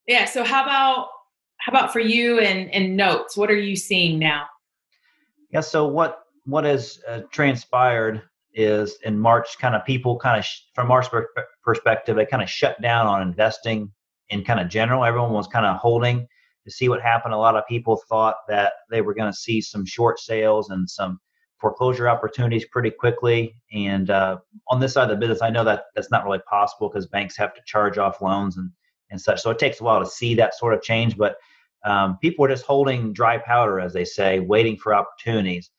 Yeah. 0.08 0.26
So 0.26 0.44
how 0.44 0.64
about 0.64 1.10
how 1.58 1.72
about 1.72 1.94
for 1.94 2.00
you 2.00 2.40
and 2.40 2.74
and 2.74 2.96
notes? 2.96 3.38
What 3.38 3.52
are 3.52 3.58
you 3.58 3.76
seeing 3.76 4.20
now? 4.20 4.46
Yeah. 5.52 5.62
So 5.62 5.88
what 5.88 6.20
what 6.46 6.64
has 6.64 7.00
uh, 7.08 7.22
transpired 7.32 8.22
is 8.54 8.98
in 9.04 9.20
March, 9.20 9.60
kind 9.60 9.76
of 9.76 9.86
people 9.86 10.18
kind 10.18 10.40
of 10.40 10.46
sh- 10.46 10.62
from 10.74 10.92
our 10.92 11.04
perspective, 11.64 12.16
they 12.16 12.26
kind 12.26 12.42
of 12.42 12.50
shut 12.50 12.82
down 12.82 13.06
on 13.06 13.22
investing 13.22 13.92
in 14.30 14.44
kind 14.44 14.60
of 14.60 14.68
general. 14.68 15.04
Everyone 15.04 15.32
was 15.32 15.48
kind 15.48 15.66
of 15.66 15.78
holding 15.78 16.28
to 16.68 16.72
see 16.72 16.90
what 16.90 17.02
happened. 17.02 17.34
A 17.34 17.38
lot 17.38 17.56
of 17.56 17.66
people 17.66 18.02
thought 18.10 18.36
that 18.50 18.74
they 18.92 19.00
were 19.00 19.14
going 19.14 19.32
to 19.32 19.38
see 19.38 19.62
some 19.62 19.86
short 19.86 20.20
sales 20.20 20.70
and 20.70 20.90
some 20.90 21.18
foreclosure 21.62 22.10
opportunities 22.10 22.66
pretty 22.66 22.92
quickly. 22.92 23.56
And 23.72 24.10
uh, 24.10 24.40
on 24.68 24.82
this 24.82 24.94
side 24.94 25.04
of 25.04 25.10
the 25.10 25.16
business, 25.16 25.42
I 25.42 25.50
know 25.50 25.64
that 25.64 25.86
that's 25.96 26.12
not 26.12 26.26
really 26.26 26.42
possible 26.50 26.90
because 26.90 27.08
banks 27.08 27.38
have 27.38 27.54
to 27.54 27.62
charge 27.66 27.98
off 27.98 28.22
loans 28.22 28.58
and, 28.58 28.70
and 29.12 29.20
such. 29.20 29.42
So 29.42 29.50
it 29.50 29.60
takes 29.60 29.80
a 29.80 29.84
while 29.86 30.02
to 30.02 30.06
see 30.06 30.36
that 30.36 30.56
sort 30.56 30.74
of 30.74 30.82
change. 30.82 31.16
But 31.16 31.38
um, 31.86 32.18
people 32.22 32.44
were 32.44 32.50
just 32.50 32.66
holding 32.66 33.14
dry 33.14 33.38
powder, 33.38 33.80
as 33.80 33.94
they 33.94 34.04
say, 34.04 34.40
waiting 34.40 34.76
for 34.76 34.94
opportunities. 34.94 35.72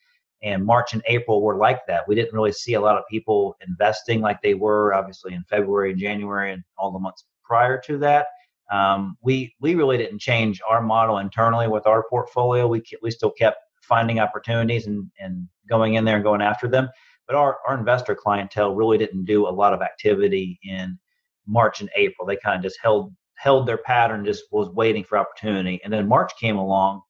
And 0.43 0.65
March 0.65 0.95
and 0.95 1.03
April 1.07 1.43
were 1.43 1.57
like 1.57 1.87
that. 1.87 2.09
We 2.09 2.15
didn't 2.15 2.33
really 2.33 2.53
see 2.53 2.75
a 2.75 2.81
lot 2.81 2.97
of 2.97 3.05
people 3.11 3.57
investing 3.67 4.23
like 4.23 4.41
they 4.41 4.55
were, 4.55 4.95
obviously, 4.95 5.35
in 5.35 5.45
February 5.45 5.91
and 5.91 6.01
January 6.01 6.53
and 6.53 6.63
all 6.79 6.93
the 6.93 6.99
months 6.99 7.27
prior 7.45 7.79
to 7.83 7.99
that. 7.99 8.29
Um, 8.71 9.17
we 9.23 9.55
we 9.61 9.75
really 9.75 9.97
didn't 9.97 10.21
change 10.21 10.61
our 10.69 10.83
model 10.83 11.19
internally 11.19 11.69
with 11.69 11.87
our 11.87 12.05
portfolio. 12.09 12.67
We 12.67 12.83
we 13.03 13.11
still 13.11 13.31
kept 13.31 13.59
finding 13.83 14.21
opportunities 14.21 14.87
and 14.87 15.11
and 15.21 15.49
going 15.69 15.95
in 15.95 16.05
there 16.05 16.17
and 16.17 16.25
going 16.25 16.43
after 16.43 16.69
them. 16.69 16.89
But 17.27 17.37
our 17.37 17.59
our 17.67 17.77
investor 17.77 18.15
clientele 18.15 18.75
really 18.75 18.99
didn't 18.99 19.25
do 19.25 19.49
a 19.49 19.51
lot 19.51 19.73
of 19.73 19.83
activity 19.83 20.59
in 20.63 20.99
March 21.47 21.81
and 21.81 21.91
April. 21.97 22.27
They 22.27 22.37
kind 22.37 22.57
of 22.57 22.63
just 22.63 22.79
held 22.83 23.15
held 23.35 23.67
their 23.67 23.79
pattern, 23.79 24.25
just 24.25 24.45
was 24.51 24.69
waiting 24.71 25.05
for 25.05 25.17
opportunity. 25.17 25.81
And 25.85 25.93
then 25.93 26.09
March 26.09 26.33
came 26.39 26.57
along, 26.57 27.03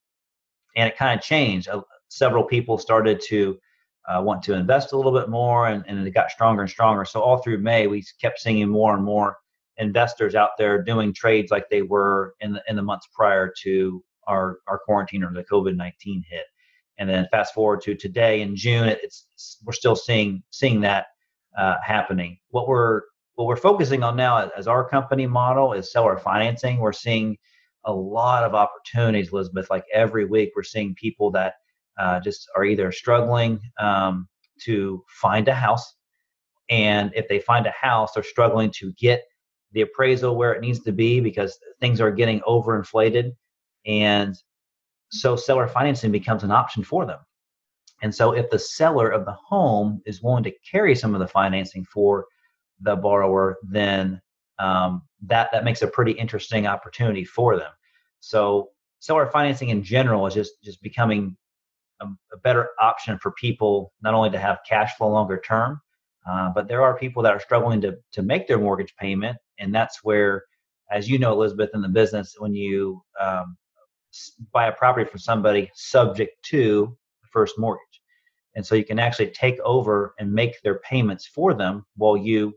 and 0.76 0.88
it 0.88 0.96
kind 0.96 1.18
of 1.18 1.24
changed. 1.24 1.68
Uh, 1.68 1.82
several 2.08 2.44
people 2.44 2.78
started 2.78 3.20
to 3.28 3.58
uh, 4.08 4.22
want 4.22 4.42
to 4.42 4.54
invest 4.54 4.92
a 4.92 4.96
little 4.96 5.12
bit 5.12 5.28
more, 5.28 5.68
and, 5.68 5.84
and 5.86 6.06
it 6.06 6.10
got 6.12 6.30
stronger 6.30 6.62
and 6.62 6.70
stronger. 6.70 7.04
So 7.04 7.20
all 7.20 7.38
through 7.38 7.58
May, 7.58 7.86
we 7.86 8.04
kept 8.20 8.40
seeing 8.40 8.68
more 8.68 8.94
and 8.94 9.04
more 9.04 9.38
investors 9.78 10.34
out 10.34 10.50
there 10.58 10.82
doing 10.82 11.12
trades 11.14 11.50
like 11.50 11.68
they 11.70 11.82
were 11.82 12.34
in 12.40 12.52
the 12.52 12.62
in 12.68 12.76
the 12.76 12.82
months 12.82 13.08
prior 13.14 13.52
to 13.62 14.04
our 14.26 14.58
our 14.66 14.78
quarantine 14.78 15.24
or 15.24 15.32
the 15.32 15.44
COVID 15.44 15.76
nineteen 15.76 16.22
hit. 16.28 16.46
And 16.98 17.08
then 17.08 17.28
fast 17.30 17.54
forward 17.54 17.80
to 17.82 17.94
today 17.94 18.42
in 18.42 18.56
June, 18.56 18.88
it's 18.88 19.26
we're 19.64 19.72
still 19.72 19.94
seeing 19.94 20.42
seeing 20.50 20.80
that 20.80 21.06
uh, 21.56 21.76
happening. 21.82 22.38
What 22.50 22.66
we're 22.66 23.02
what 23.36 23.46
we're 23.46 23.56
focusing 23.56 24.02
on 24.02 24.16
now 24.16 24.50
as 24.56 24.66
our 24.66 24.88
company 24.88 25.26
model 25.26 25.72
is 25.72 25.92
seller 25.92 26.18
financing. 26.18 26.78
We're 26.78 26.92
seeing 26.92 27.36
a 27.84 27.92
lot 27.92 28.42
of 28.42 28.54
opportunities, 28.54 29.32
Elizabeth. 29.32 29.70
Like 29.70 29.84
every 29.94 30.24
week, 30.24 30.50
we're 30.56 30.64
seeing 30.64 30.94
people 30.96 31.30
that 31.30 31.54
uh, 32.00 32.18
just 32.18 32.48
are 32.56 32.64
either 32.64 32.90
struggling 32.90 33.60
um, 33.78 34.28
to 34.64 35.04
find 35.08 35.46
a 35.46 35.54
house, 35.54 35.94
and 36.68 37.12
if 37.14 37.28
they 37.28 37.38
find 37.38 37.66
a 37.66 37.70
house, 37.70 38.10
they're 38.12 38.24
struggling 38.24 38.72
to 38.72 38.92
get 38.98 39.22
the 39.72 39.82
appraisal 39.82 40.36
where 40.36 40.52
it 40.52 40.60
needs 40.60 40.80
to 40.80 40.92
be 40.92 41.20
because 41.20 41.58
things 41.80 42.00
are 42.00 42.10
getting 42.10 42.40
overinflated, 42.40 43.32
and 43.86 44.36
so 45.10 45.36
seller 45.36 45.66
financing 45.66 46.12
becomes 46.12 46.44
an 46.44 46.50
option 46.50 46.84
for 46.84 47.06
them. 47.06 47.18
And 48.02 48.14
so, 48.14 48.32
if 48.32 48.48
the 48.50 48.58
seller 48.58 49.10
of 49.10 49.24
the 49.24 49.32
home 49.32 50.02
is 50.06 50.22
willing 50.22 50.44
to 50.44 50.52
carry 50.70 50.94
some 50.94 51.14
of 51.14 51.20
the 51.20 51.26
financing 51.26 51.84
for 51.84 52.26
the 52.80 52.94
borrower, 52.94 53.58
then 53.62 54.20
um, 54.58 55.02
that 55.26 55.50
that 55.52 55.64
makes 55.64 55.82
a 55.82 55.88
pretty 55.88 56.12
interesting 56.12 56.66
opportunity 56.66 57.24
for 57.24 57.56
them. 57.56 57.72
So, 58.20 58.70
seller 59.00 59.26
financing 59.26 59.70
in 59.70 59.82
general 59.82 60.26
is 60.26 60.34
just 60.34 60.62
just 60.62 60.80
becoming 60.82 61.36
a, 62.00 62.06
a 62.32 62.36
better 62.42 62.68
option 62.80 63.18
for 63.18 63.32
people 63.32 63.92
not 64.00 64.14
only 64.14 64.30
to 64.30 64.38
have 64.38 64.60
cash 64.68 64.96
flow 64.96 65.10
longer 65.10 65.40
term, 65.44 65.80
uh, 66.28 66.50
but 66.50 66.68
there 66.68 66.82
are 66.82 66.96
people 66.96 67.22
that 67.24 67.32
are 67.32 67.40
struggling 67.40 67.80
to 67.80 67.96
to 68.12 68.22
make 68.22 68.46
their 68.46 68.58
mortgage 68.58 68.94
payment, 68.96 69.36
and 69.58 69.74
that's 69.74 70.02
where, 70.02 70.44
as 70.90 71.08
you 71.08 71.18
know, 71.18 71.32
Elizabeth, 71.32 71.70
in 71.74 71.82
the 71.82 71.88
business, 71.88 72.36
when 72.38 72.54
you 72.54 73.02
um, 73.20 73.56
buy 74.52 74.68
a 74.68 74.72
property 74.72 75.08
from 75.08 75.20
somebody 75.20 75.70
subject 75.74 76.42
to 76.44 76.96
the 77.22 77.28
first 77.28 77.58
mortgage. 77.58 78.00
And 78.54 78.64
so 78.64 78.74
you 78.74 78.84
can 78.84 78.98
actually 78.98 79.30
take 79.30 79.60
over 79.60 80.14
and 80.18 80.32
make 80.32 80.60
their 80.62 80.78
payments 80.80 81.26
for 81.26 81.54
them 81.54 81.84
while 81.96 82.16
you 82.16 82.54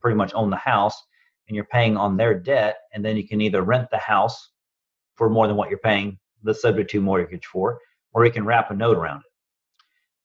pretty 0.00 0.16
much 0.16 0.32
own 0.34 0.50
the 0.50 0.56
house 0.56 1.00
and 1.46 1.54
you're 1.54 1.66
paying 1.66 1.96
on 1.96 2.16
their 2.16 2.34
debt. 2.34 2.78
And 2.92 3.04
then 3.04 3.16
you 3.16 3.28
can 3.28 3.40
either 3.40 3.62
rent 3.62 3.88
the 3.90 3.98
house 3.98 4.50
for 5.14 5.30
more 5.30 5.46
than 5.46 5.56
what 5.56 5.70
you're 5.70 5.78
paying 5.78 6.18
the 6.42 6.54
subject 6.54 6.90
to 6.90 7.00
mortgage 7.00 7.46
for, 7.46 7.78
or 8.12 8.24
you 8.24 8.32
can 8.32 8.44
wrap 8.44 8.70
a 8.70 8.74
note 8.74 8.96
around 8.96 9.20
it. 9.20 9.32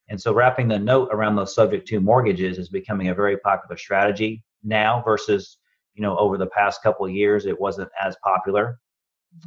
And 0.10 0.20
so 0.20 0.34
wrapping 0.34 0.68
the 0.68 0.80
note 0.80 1.10
around 1.12 1.36
those 1.36 1.54
subject 1.54 1.88
to 1.90 2.00
mortgages 2.00 2.58
is 2.58 2.70
becoming 2.70 3.10
a 3.10 3.16
very 3.16 3.38
popular 3.38 3.78
strategy 3.78 4.44
now 4.64 5.02
versus, 5.06 5.58
you 6.00 6.04
know, 6.04 6.18
over 6.18 6.38
the 6.38 6.48
past 6.48 6.82
couple 6.82 7.06
of 7.06 7.12
years, 7.12 7.46
it 7.46 7.60
wasn't 7.60 7.90
as 8.02 8.16
popular 8.24 8.80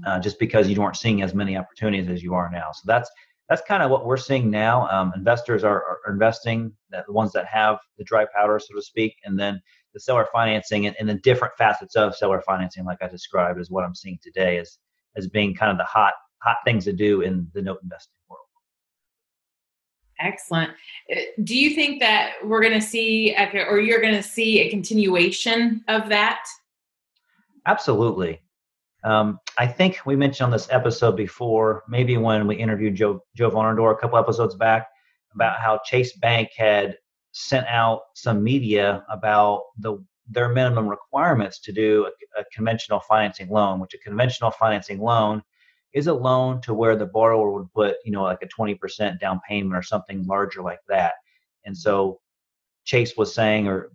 uh, 0.07 0.21
just 0.21 0.39
because 0.39 0.69
you 0.69 0.79
weren't 0.79 0.99
seeing 0.99 1.23
as 1.23 1.35
many 1.35 1.57
opportunities 1.57 2.11
as 2.11 2.23
you 2.23 2.35
are 2.35 2.51
now. 2.53 2.69
So 2.75 2.83
that's 2.85 3.11
that's 3.49 3.63
kind 3.63 3.83
of 3.83 3.91
what 3.91 4.05
we're 4.05 4.19
seeing 4.19 4.51
now. 4.51 4.87
Um, 4.89 5.13
investors 5.17 5.65
are, 5.65 5.83
are 5.83 6.13
investing, 6.13 6.75
the 6.91 7.05
ones 7.09 7.33
that 7.33 7.47
have 7.47 7.79
the 7.97 8.05
dry 8.05 8.27
powder, 8.37 8.59
so 8.59 8.75
to 8.75 8.83
speak, 8.83 9.15
and 9.25 9.39
then 9.39 9.63
the 9.95 10.01
seller 10.01 10.29
financing 10.31 10.87
and, 10.87 10.95
and 11.01 11.09
the 11.09 11.15
different 11.15 11.55
facets 11.57 11.97
of 11.97 12.15
seller 12.15 12.43
financing, 12.47 12.85
like 12.85 12.99
I 13.01 13.09
described, 13.09 13.59
is 13.59 13.71
what 13.71 13.85
I'm 13.85 13.95
seeing 13.95 14.19
today 14.23 14.59
as 14.59 14.77
as 15.17 15.27
being 15.27 15.55
kind 15.55 15.73
of 15.73 15.79
the 15.79 15.85
hot 15.85 16.13
hot 16.43 16.59
things 16.67 16.85
to 16.85 16.93
do 16.93 17.23
in 17.23 17.49
the 17.55 17.63
note 17.63 17.79
investing. 17.83 18.13
Excellent. 20.23 20.71
Uh, 21.11 21.21
do 21.43 21.59
you 21.59 21.75
think 21.75 22.00
that 22.00 22.35
we're 22.45 22.61
going 22.62 22.73
to 22.73 22.81
see, 22.81 23.35
or 23.69 23.81
you're 23.81 24.00
going 24.00 24.14
to 24.14 24.23
see 24.23 24.61
a 24.61 24.71
continuation 24.71 25.85
of 25.88 26.09
that? 26.09 26.45
Absolutely. 27.67 28.41
Um, 29.05 29.41
I 29.59 29.67
think 29.67 29.99
we 30.07 30.14
mentioned 30.14 30.47
on 30.47 30.50
this 30.52 30.69
episode 30.71 31.17
before, 31.17 31.83
maybe 31.88 32.17
when 32.17 32.47
we 32.47 32.57
interviewed 32.57 32.95
Joe 32.95 33.23
Joe 33.35 33.50
Vonador 33.50 33.93
a 33.93 33.97
couple 33.97 34.17
episodes 34.17 34.55
back, 34.55 34.87
about 35.35 35.59
how 35.59 35.81
Chase 35.85 36.12
Bank 36.14 36.50
had 36.57 36.97
sent 37.33 37.67
out 37.67 38.02
some 38.14 38.45
media 38.45 39.05
about 39.11 39.62
the 39.79 39.99
their 40.29 40.49
minimum 40.49 40.87
requirements 40.88 41.59
to 41.61 41.73
do 41.73 42.07
a, 42.07 42.41
a 42.41 42.45
conventional 42.55 43.00
financing 43.00 43.49
loan, 43.49 43.81
which 43.81 43.95
a 43.95 43.99
conventional 43.99 44.52
financing 44.52 45.00
loan 45.00 45.43
is 45.95 46.07
a 46.07 46.15
loan 46.15 46.61
to 46.63 46.75
where 46.75 46.97
the 46.97 47.07
borrower 47.07 47.53
would 47.53 47.73
put, 47.73 47.97
you 48.05 48.13
know, 48.13 48.23
like 48.23 48.43
a 48.43 48.49
20% 48.49 49.21
down 49.21 49.41
payment 49.49 49.75
or 49.75 49.83
something 49.83 50.25
larger 50.27 50.63
like 50.63 50.81
that. 50.89 51.15
And 51.65 51.77
so 51.77 52.21
Chase 52.85 53.17
was 53.17 53.35
saying, 53.35 53.69
or 53.69 53.91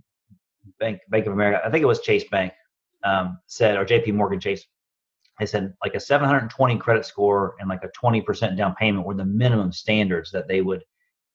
Bank 0.79 0.99
Bank 1.09 1.25
of 1.25 1.33
America, 1.33 1.61
I 1.65 1.69
think 1.69 1.83
it 1.83 1.87
was 1.87 2.01
Chase 2.01 2.25
Bank, 2.29 2.53
um, 3.03 3.39
said, 3.47 3.77
or 3.77 3.85
J.P. 3.85 4.11
Morgan 4.11 4.39
Chase 4.39 4.65
they 5.39 5.45
said 5.45 5.73
like 5.83 5.95
a 5.95 5.99
720 5.99 6.77
credit 6.77 7.05
score 7.05 7.55
and 7.59 7.69
like 7.69 7.83
a 7.83 7.89
20% 7.89 8.57
down 8.57 8.75
payment 8.75 9.05
were 9.05 9.13
the 9.13 9.25
minimum 9.25 9.71
standards 9.71 10.31
that 10.31 10.47
they 10.47 10.61
would 10.61 10.83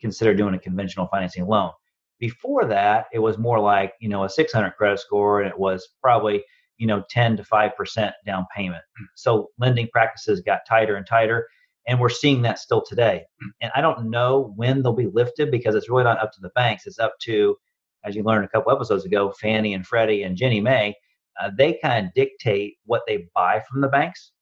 consider 0.01 0.35
doing 0.35 0.55
a 0.55 0.59
conventional 0.59 1.07
financing 1.07 1.47
loan. 1.47 1.71
Before 2.19 2.65
that, 2.67 3.07
it 3.13 3.19
was 3.19 3.39
more 3.39 3.59
like, 3.61 3.95
you 4.01 4.09
know, 4.09 4.25
a 4.25 4.29
600 4.29 4.73
credit 4.73 4.99
score 4.99 5.41
and 5.41 5.49
it 5.49 5.59
was 5.59 5.89
probably, 6.01 6.45
you 6.79 6.87
know, 6.87 7.05
10 7.11 7.37
to 7.37 7.43
5% 7.43 8.13
down 8.27 8.47
payment. 8.55 8.83
So 9.15 9.51
lending 9.59 9.89
practices 9.93 10.41
got 10.41 10.61
tighter 10.69 10.97
and 10.97 11.07
tighter. 11.07 11.47
And 11.89 11.99
we're 11.99 12.09
seeing 12.09 12.43
that 12.43 12.59
still 12.59 12.83
today. 12.83 13.25
And 13.61 13.73
I 13.75 13.81
don't 13.81 14.09
know 14.09 14.53
when 14.57 14.83
they'll 14.83 14.93
be 14.93 15.09
lifted 15.09 15.51
because 15.51 15.75
it's 15.75 15.91
really 15.91 16.05
not 16.05 16.21
up 16.21 16.33
to 16.33 16.41
the 16.41 16.51
banks. 16.51 16.87
It's 16.87 17.01
up 17.01 17.15
to, 17.23 17.57
as 18.05 18.15
you 18.15 18.23
learned 18.23 18.45
a 18.45 18.49
couple 18.49 18.71
episodes 18.71 19.05
ago, 19.05 19.33
Fannie 19.33 19.75
and 19.75 19.87
Freddie 19.87 20.23
and 20.23 20.37
Ginnie 20.37 20.61
Mae 20.61 20.95
uh, 21.41 21.51
they 21.57 21.79
kind 21.83 22.07
of 22.07 22.15
dictate 22.15 22.77
what 22.85 23.03
they 23.07 23.29
buy 23.35 23.63
from 23.69 23.81
the 23.81 23.89
banks 23.89 24.33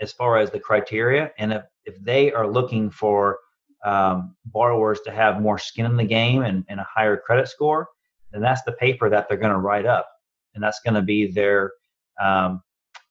as 0.00 0.12
far 0.12 0.38
as 0.38 0.50
the 0.50 0.58
criteria. 0.58 1.30
And 1.38 1.52
if, 1.52 1.62
if 1.84 2.02
they 2.02 2.32
are 2.32 2.46
looking 2.46 2.90
for 2.90 3.38
um, 3.84 4.36
borrowers 4.46 5.00
to 5.04 5.10
have 5.10 5.40
more 5.40 5.58
skin 5.58 5.86
in 5.86 5.96
the 5.96 6.04
game 6.04 6.42
and, 6.42 6.64
and 6.68 6.80
a 6.80 6.86
higher 6.92 7.16
credit 7.16 7.48
score, 7.48 7.88
then 8.32 8.40
that's 8.40 8.62
the 8.62 8.72
paper 8.72 9.10
that 9.10 9.28
they're 9.28 9.36
going 9.36 9.52
to 9.52 9.58
write 9.58 9.86
up. 9.86 10.08
And 10.54 10.62
that's 10.62 10.80
going 10.80 10.94
to 10.94 11.02
be 11.02 11.30
their, 11.30 11.72
um, 12.20 12.62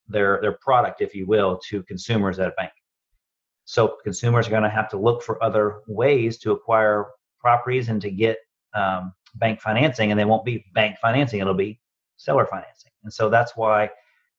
their, 0.08 0.40
their 0.42 0.58
product, 0.62 1.02
if 1.02 1.16
you 1.16 1.26
will, 1.26 1.60
to 1.70 1.84
consumers 1.84 2.40
at 2.40 2.48
a 2.48 2.54
bank. 2.58 2.72
So 3.66 3.98
consumers 4.04 4.48
are 4.48 4.52
going 4.52 4.64
to 4.64 4.70
have 4.70 4.90
to 4.90 4.98
look 4.98 5.24
for 5.24 5.42
other 5.44 5.82
ways 5.88 6.38
to 6.40 6.52
acquire 6.52 7.06
properties 7.40 7.90
and 7.90 8.02
to 8.02 8.12
get 8.12 8.38
um, 8.74 9.14
bank 9.36 9.62
financing, 9.62 10.12
and 10.12 10.20
they 10.20 10.26
won't 10.26 10.46
be 10.46 10.66
bank 10.74 10.98
financing; 11.02 11.40
it'll 11.40 11.54
be 11.54 11.80
seller 12.18 12.46
financing. 12.46 12.92
And 13.04 13.14
so 13.14 13.30
that's 13.30 13.56
why 13.56 13.90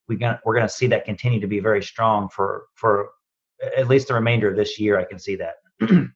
we 0.09 0.17
we're 0.45 0.55
going 0.55 0.67
to 0.67 0.73
see 0.73 0.87
that 0.89 1.05
continue 1.05 1.41
to 1.41 1.47
be 1.47 1.61
very 1.61 1.83
strong 1.83 2.29
for 2.29 2.67
for 2.75 3.11
at 3.77 3.89
least 3.89 4.09
the 4.09 4.15
remainder 4.15 4.51
of 4.51 4.57
this 4.57 4.79
year. 4.79 4.99
I 4.99 5.05
can 5.05 5.19
see 5.19 5.37
that. 5.37 5.55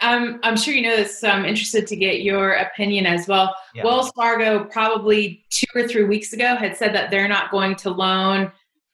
I'm 0.00 0.40
I'm 0.42 0.56
sure 0.56 0.74
you 0.74 0.82
know 0.82 0.96
this, 0.96 1.20
so 1.20 1.28
I'm 1.28 1.44
interested 1.44 1.86
to 1.88 1.96
get 1.96 2.22
your 2.22 2.52
opinion 2.52 3.06
as 3.06 3.28
well. 3.28 3.54
Yeah. 3.74 3.84
Wells 3.84 4.10
Fargo 4.16 4.64
probably 4.64 5.44
two 5.50 5.66
or 5.74 5.86
three 5.86 6.04
weeks 6.04 6.32
ago 6.32 6.56
had 6.56 6.76
said 6.76 6.94
that 6.94 7.10
they're 7.10 7.28
not 7.28 7.50
going 7.50 7.76
to 7.76 7.90
loan 7.90 8.52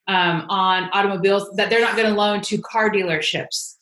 um, 0.08 0.46
on 0.48 0.90
automobiles, 0.92 1.48
that 1.56 1.70
they're 1.70 1.80
not 1.80 1.96
going 1.96 2.08
to 2.08 2.14
loan 2.14 2.40
to 2.42 2.58
car 2.58 2.90
dealerships 2.90 3.76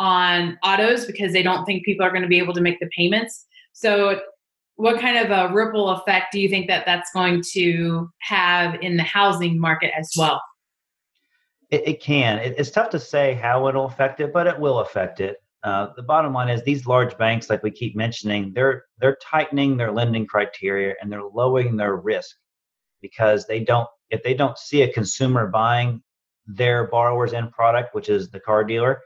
on 0.00 0.58
autos 0.64 1.06
because 1.06 1.32
they 1.32 1.42
don't 1.42 1.64
think 1.66 1.84
people 1.84 2.04
are 2.04 2.10
going 2.10 2.22
to 2.22 2.28
be 2.28 2.38
able 2.38 2.54
to 2.54 2.60
make 2.60 2.80
the 2.80 2.88
payments. 2.96 3.46
So 3.72 4.20
what 4.76 4.98
kind 4.98 5.18
of 5.18 5.30
a 5.30 5.52
ripple 5.52 5.90
effect 5.90 6.32
do 6.32 6.40
you 6.40 6.48
think 6.48 6.66
that 6.68 6.86
that's 6.86 7.10
going 7.12 7.42
to 7.52 8.10
have 8.20 8.76
in 8.80 8.96
the 8.96 9.02
housing 9.02 9.60
market 9.60 9.92
as 9.96 10.10
well? 10.16 10.42
It, 11.70 11.86
it 11.86 12.00
can. 12.00 12.38
It, 12.38 12.54
it's 12.58 12.70
tough 12.70 12.90
to 12.90 12.98
say 12.98 13.34
how 13.34 13.68
it'll 13.68 13.84
affect 13.84 14.20
it, 14.20 14.32
but 14.32 14.46
it 14.46 14.58
will 14.58 14.80
affect 14.80 15.20
it. 15.20 15.36
Uh, 15.62 15.88
the 15.94 16.02
bottom 16.02 16.32
line 16.32 16.48
is 16.48 16.62
these 16.62 16.86
large 16.86 17.16
banks, 17.18 17.50
like 17.50 17.62
we 17.62 17.70
keep 17.70 17.94
mentioning, 17.94 18.52
they're 18.54 18.84
they're 18.98 19.18
tightening 19.22 19.76
their 19.76 19.92
lending 19.92 20.26
criteria 20.26 20.94
and 21.00 21.12
they're 21.12 21.22
lowering 21.22 21.76
their 21.76 21.96
risk 21.96 22.36
because 23.02 23.46
they 23.46 23.60
don't 23.60 23.88
if 24.08 24.22
they 24.22 24.34
don't 24.34 24.56
see 24.56 24.82
a 24.82 24.92
consumer 24.92 25.48
buying 25.48 26.02
their 26.46 26.88
borrower's 26.88 27.34
end 27.34 27.52
product, 27.52 27.94
which 27.94 28.08
is 28.08 28.30
the 28.30 28.40
car 28.40 28.64
dealer, 28.64 29.00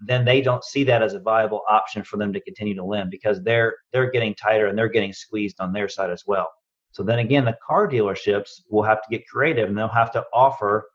then 0.00 0.24
they 0.24 0.40
don't 0.40 0.64
see 0.64 0.84
that 0.84 1.02
as 1.02 1.14
a 1.14 1.20
viable 1.20 1.62
option 1.68 2.02
for 2.02 2.16
them 2.16 2.32
to 2.32 2.40
continue 2.40 2.74
to 2.74 2.84
lend 2.84 3.10
because 3.10 3.42
they're 3.42 3.76
they're 3.92 4.10
getting 4.10 4.34
tighter 4.34 4.66
and 4.66 4.78
they're 4.78 4.88
getting 4.88 5.12
squeezed 5.12 5.60
on 5.60 5.72
their 5.72 5.88
side 5.88 6.10
as 6.10 6.24
well. 6.26 6.48
So 6.90 7.02
then 7.02 7.18
again, 7.18 7.44
the 7.44 7.58
car 7.66 7.86
dealerships 7.86 8.62
will 8.70 8.82
have 8.82 9.02
to 9.02 9.08
get 9.10 9.26
creative 9.26 9.68
and 9.68 9.76
they'll 9.76 9.88
have 9.88 10.12
to 10.12 10.24
offer 10.32 10.88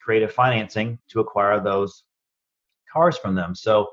creative 0.00 0.32
financing 0.32 0.98
to 1.08 1.20
acquire 1.20 1.60
those 1.60 2.04
cars 2.92 3.18
from 3.18 3.34
them. 3.34 3.54
So 3.54 3.88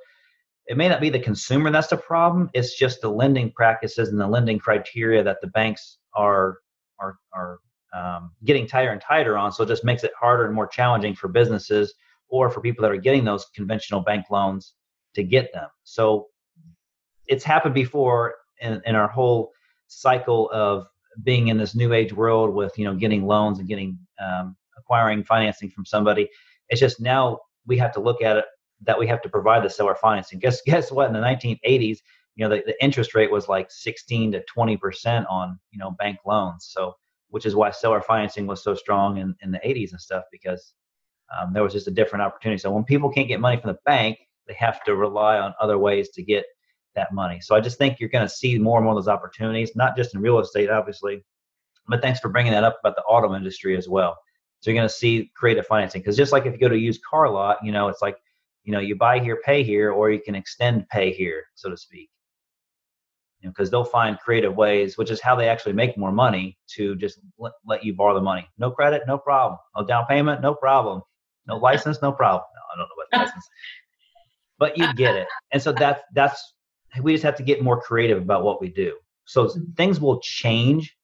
it 0.68 0.78
may 0.78 0.90
not 0.90 1.02
be 1.02 1.10
the 1.10 1.20
consumer 1.20 1.70
that's 1.72 1.88
the 1.88 1.98
problem. 1.98 2.50
It's 2.54 2.76
just 2.76 3.02
the 3.02 3.10
lending 3.10 3.52
practices 3.52 4.10
and 4.10 4.20
the 4.20 4.28
lending 4.28 4.60
criteria 4.60 5.24
that 5.24 5.42
the 5.42 5.48
banks 5.48 6.00
are 6.14 6.60
are 7.00 7.18
are 7.34 7.60
um, 7.94 8.32
getting 8.44 8.68
tighter 8.68 8.92
and 8.92 9.02
tighter 9.02 9.38
on. 9.38 9.52
So 9.52 9.64
it 9.64 9.68
just 9.68 9.86
makes 9.86 10.04
it 10.04 10.12
harder 10.20 10.46
and 10.46 10.56
more 10.56 10.68
challenging 10.68 11.16
for 11.16 11.28
businesses 11.28 11.94
or 12.28 12.50
for 12.50 12.62
people 12.62 12.82
that 12.82 12.92
are 12.92 12.98
getting 12.98 13.24
those 13.24 13.46
conventional 13.56 14.02
bank 14.02 14.26
loans 14.30 14.74
to 15.14 15.24
get 15.24 15.54
them. 15.54 15.70
So 15.84 16.28
it's 17.28 17.44
happened 17.44 17.74
before 17.74 18.36
in, 18.60 18.82
in 18.86 18.96
our 18.96 19.08
whole 19.08 19.52
cycle 19.88 20.50
of 20.52 20.88
being 21.24 21.48
in 21.48 21.58
this 21.58 21.76
new 21.76 21.94
age 21.94 22.12
world 22.12 22.54
with 22.54 22.78
you 22.78 22.86
know 22.86 22.96
getting 22.96 23.26
loans 23.26 23.60
and 23.60 23.68
getting 23.68 23.98
um, 24.20 24.56
acquiring 24.78 25.24
financing 25.24 25.70
from 25.70 25.86
somebody. 25.86 26.30
It's 26.70 26.82
just 26.82 27.00
now 27.00 27.40
we 27.68 27.78
have 27.78 27.92
to 27.94 28.00
look 28.00 28.22
at 28.22 28.38
it 28.38 28.46
that 28.82 29.00
we 29.00 29.08
have 29.08 29.22
to 29.22 29.30
provide 29.30 29.64
the 29.64 29.70
seller 29.70 29.96
financing. 29.96 30.40
Guess 30.40 30.62
guess 30.66 30.92
what? 30.92 31.08
In 31.08 31.14
the 31.14 31.20
1980s, 31.20 32.00
you 32.36 32.44
know 32.44 32.56
the, 32.56 32.64
the 32.66 32.84
interest 32.84 33.16
rate 33.16 33.32
was 33.32 33.48
like 33.48 33.72
16 33.72 34.34
to 34.34 34.44
20 34.44 34.78
percent 34.78 35.26
on 35.30 35.60
you 35.72 35.80
know 35.80 35.92
bank 35.92 36.20
loans 36.26 36.68
so 36.70 36.96
which 37.30 37.46
is 37.46 37.56
why 37.56 37.72
seller 37.72 38.02
financing 38.02 38.46
was 38.48 38.64
so 38.64 38.76
strong 38.76 39.18
in, 39.18 39.36
in 39.42 39.52
the 39.52 39.60
80s 39.60 39.92
and 39.92 40.00
stuff 40.00 40.24
because 40.32 40.74
um, 41.36 41.54
there 41.54 41.64
was 41.64 41.74
just 41.74 41.88
a 41.88 41.92
different 41.92 42.24
opportunity 42.24 42.60
so 42.60 42.72
when 42.72 42.84
people 42.84 43.10
can't 43.10 43.28
get 43.28 43.40
money 43.40 43.60
from 43.60 43.72
the 43.72 43.80
bank 43.86 44.18
they 44.48 44.54
have 44.54 44.84
to 44.84 44.96
rely 44.96 45.40
on 45.40 45.54
other 45.60 45.78
ways 45.78 46.10
to 46.10 46.24
get 46.24 46.46
that 46.96 47.14
money 47.14 47.40
so 47.42 47.56
i 47.56 47.60
just 47.60 47.78
think 47.78 48.00
you're 48.00 48.10
going 48.10 48.26
to 48.26 48.34
see 48.34 48.58
more 48.58 48.78
and 48.78 48.86
more 48.86 48.98
of 48.98 49.04
those 49.04 49.12
opportunities 49.12 49.76
not 49.76 49.98
just 49.98 50.14
in 50.14 50.22
real 50.22 50.40
estate 50.40 50.70
obviously 50.70 51.24
but 51.88 52.02
thanks 52.02 52.20
for 52.20 52.30
bringing 52.30 52.52
that 52.52 52.64
up 52.64 52.78
about 52.80 52.96
the 52.96 53.04
auto 53.04 53.36
industry 53.36 53.76
as 53.76 53.90
well 53.90 54.18
so 54.60 54.72
you're 54.72 54.78
going 54.78 54.88
to 54.88 54.94
see 54.94 55.32
creative 55.36 55.66
financing 55.66 56.02
because 56.02 56.16
just 56.16 56.32
like 56.32 56.46
if 56.46 56.54
you 56.54 56.60
go 56.60 56.70
to 56.70 56.76
a 56.76 56.78
used 56.78 57.02
car 57.04 57.30
lot 57.30 57.58
you 57.64 57.72
know 57.72 57.88
it's 57.88 58.02
like 58.02 58.18
you 58.66 58.74
know 58.74 58.80
you 58.80 58.96
buy 58.96 59.20
here 59.20 59.40
pay 59.46 59.64
here 59.64 59.92
or 59.92 60.12
you 60.12 60.20
can 60.20 60.36
extend 60.36 60.88
pay 60.90 61.14
here 61.14 61.46
so 61.56 61.70
to 61.70 61.78
speak 61.78 62.10
because 63.50 63.70
they'll 63.70 63.84
find 63.84 64.20
creative 64.20 64.56
ways, 64.56 64.98
which 64.98 65.12
is 65.12 65.22
how 65.22 65.36
they 65.36 65.48
actually 65.48 65.74
make 65.74 65.98
more 65.98 66.12
money 66.12 66.58
to 66.68 66.96
just 66.96 67.20
let, 67.38 67.54
let 67.66 67.84
you 67.84 67.94
borrow 67.94 68.14
the 68.14 68.22
money. 68.22 68.48
No 68.58 68.72
credit, 68.72 69.04
no 69.08 69.18
problem. 69.18 69.60
No 69.76 69.86
down 69.86 70.06
payment, 70.08 70.42
no 70.42 70.54
problem. 70.54 71.02
No 71.48 71.58
license, 71.70 72.02
no 72.02 72.12
problem. 72.12 72.44
No, 72.56 72.62
I 72.74 72.78
don't 72.78 72.90
know 72.90 72.96
what 72.96 73.28
license, 73.28 73.48
but 74.58 74.78
you 74.78 74.94
get 74.94 75.16
it. 75.16 75.28
And 75.52 75.62
so 75.62 75.72
that's 75.72 76.02
that's 76.14 76.54
we 77.02 77.14
just 77.14 77.24
have 77.24 77.36
to 77.38 77.44
get 77.44 77.62
more 77.62 77.82
creative 77.82 78.18
about 78.18 78.44
what 78.44 78.62
we 78.62 78.70
do. 78.70 78.98
So 79.26 79.46
mm-hmm. 79.46 79.72
things 79.74 80.00
will 80.00 80.20
change, 80.22 80.96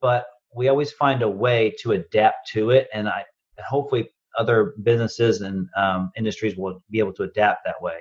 but 0.00 0.26
we 0.54 0.68
always 0.68 0.92
find 0.92 1.22
a 1.22 1.28
way 1.28 1.74
to 1.80 1.92
adapt 1.92 2.48
to 2.52 2.70
it, 2.70 2.88
and 2.92 3.08
I 3.08 3.24
hopefully 3.68 4.08
other 4.38 4.74
businesses 4.82 5.40
and 5.40 5.68
um, 5.76 6.10
industries 6.16 6.56
will 6.56 6.82
be 6.90 6.98
able 6.98 7.12
to 7.14 7.22
adapt 7.22 7.64
that 7.64 7.80
way 7.80 8.00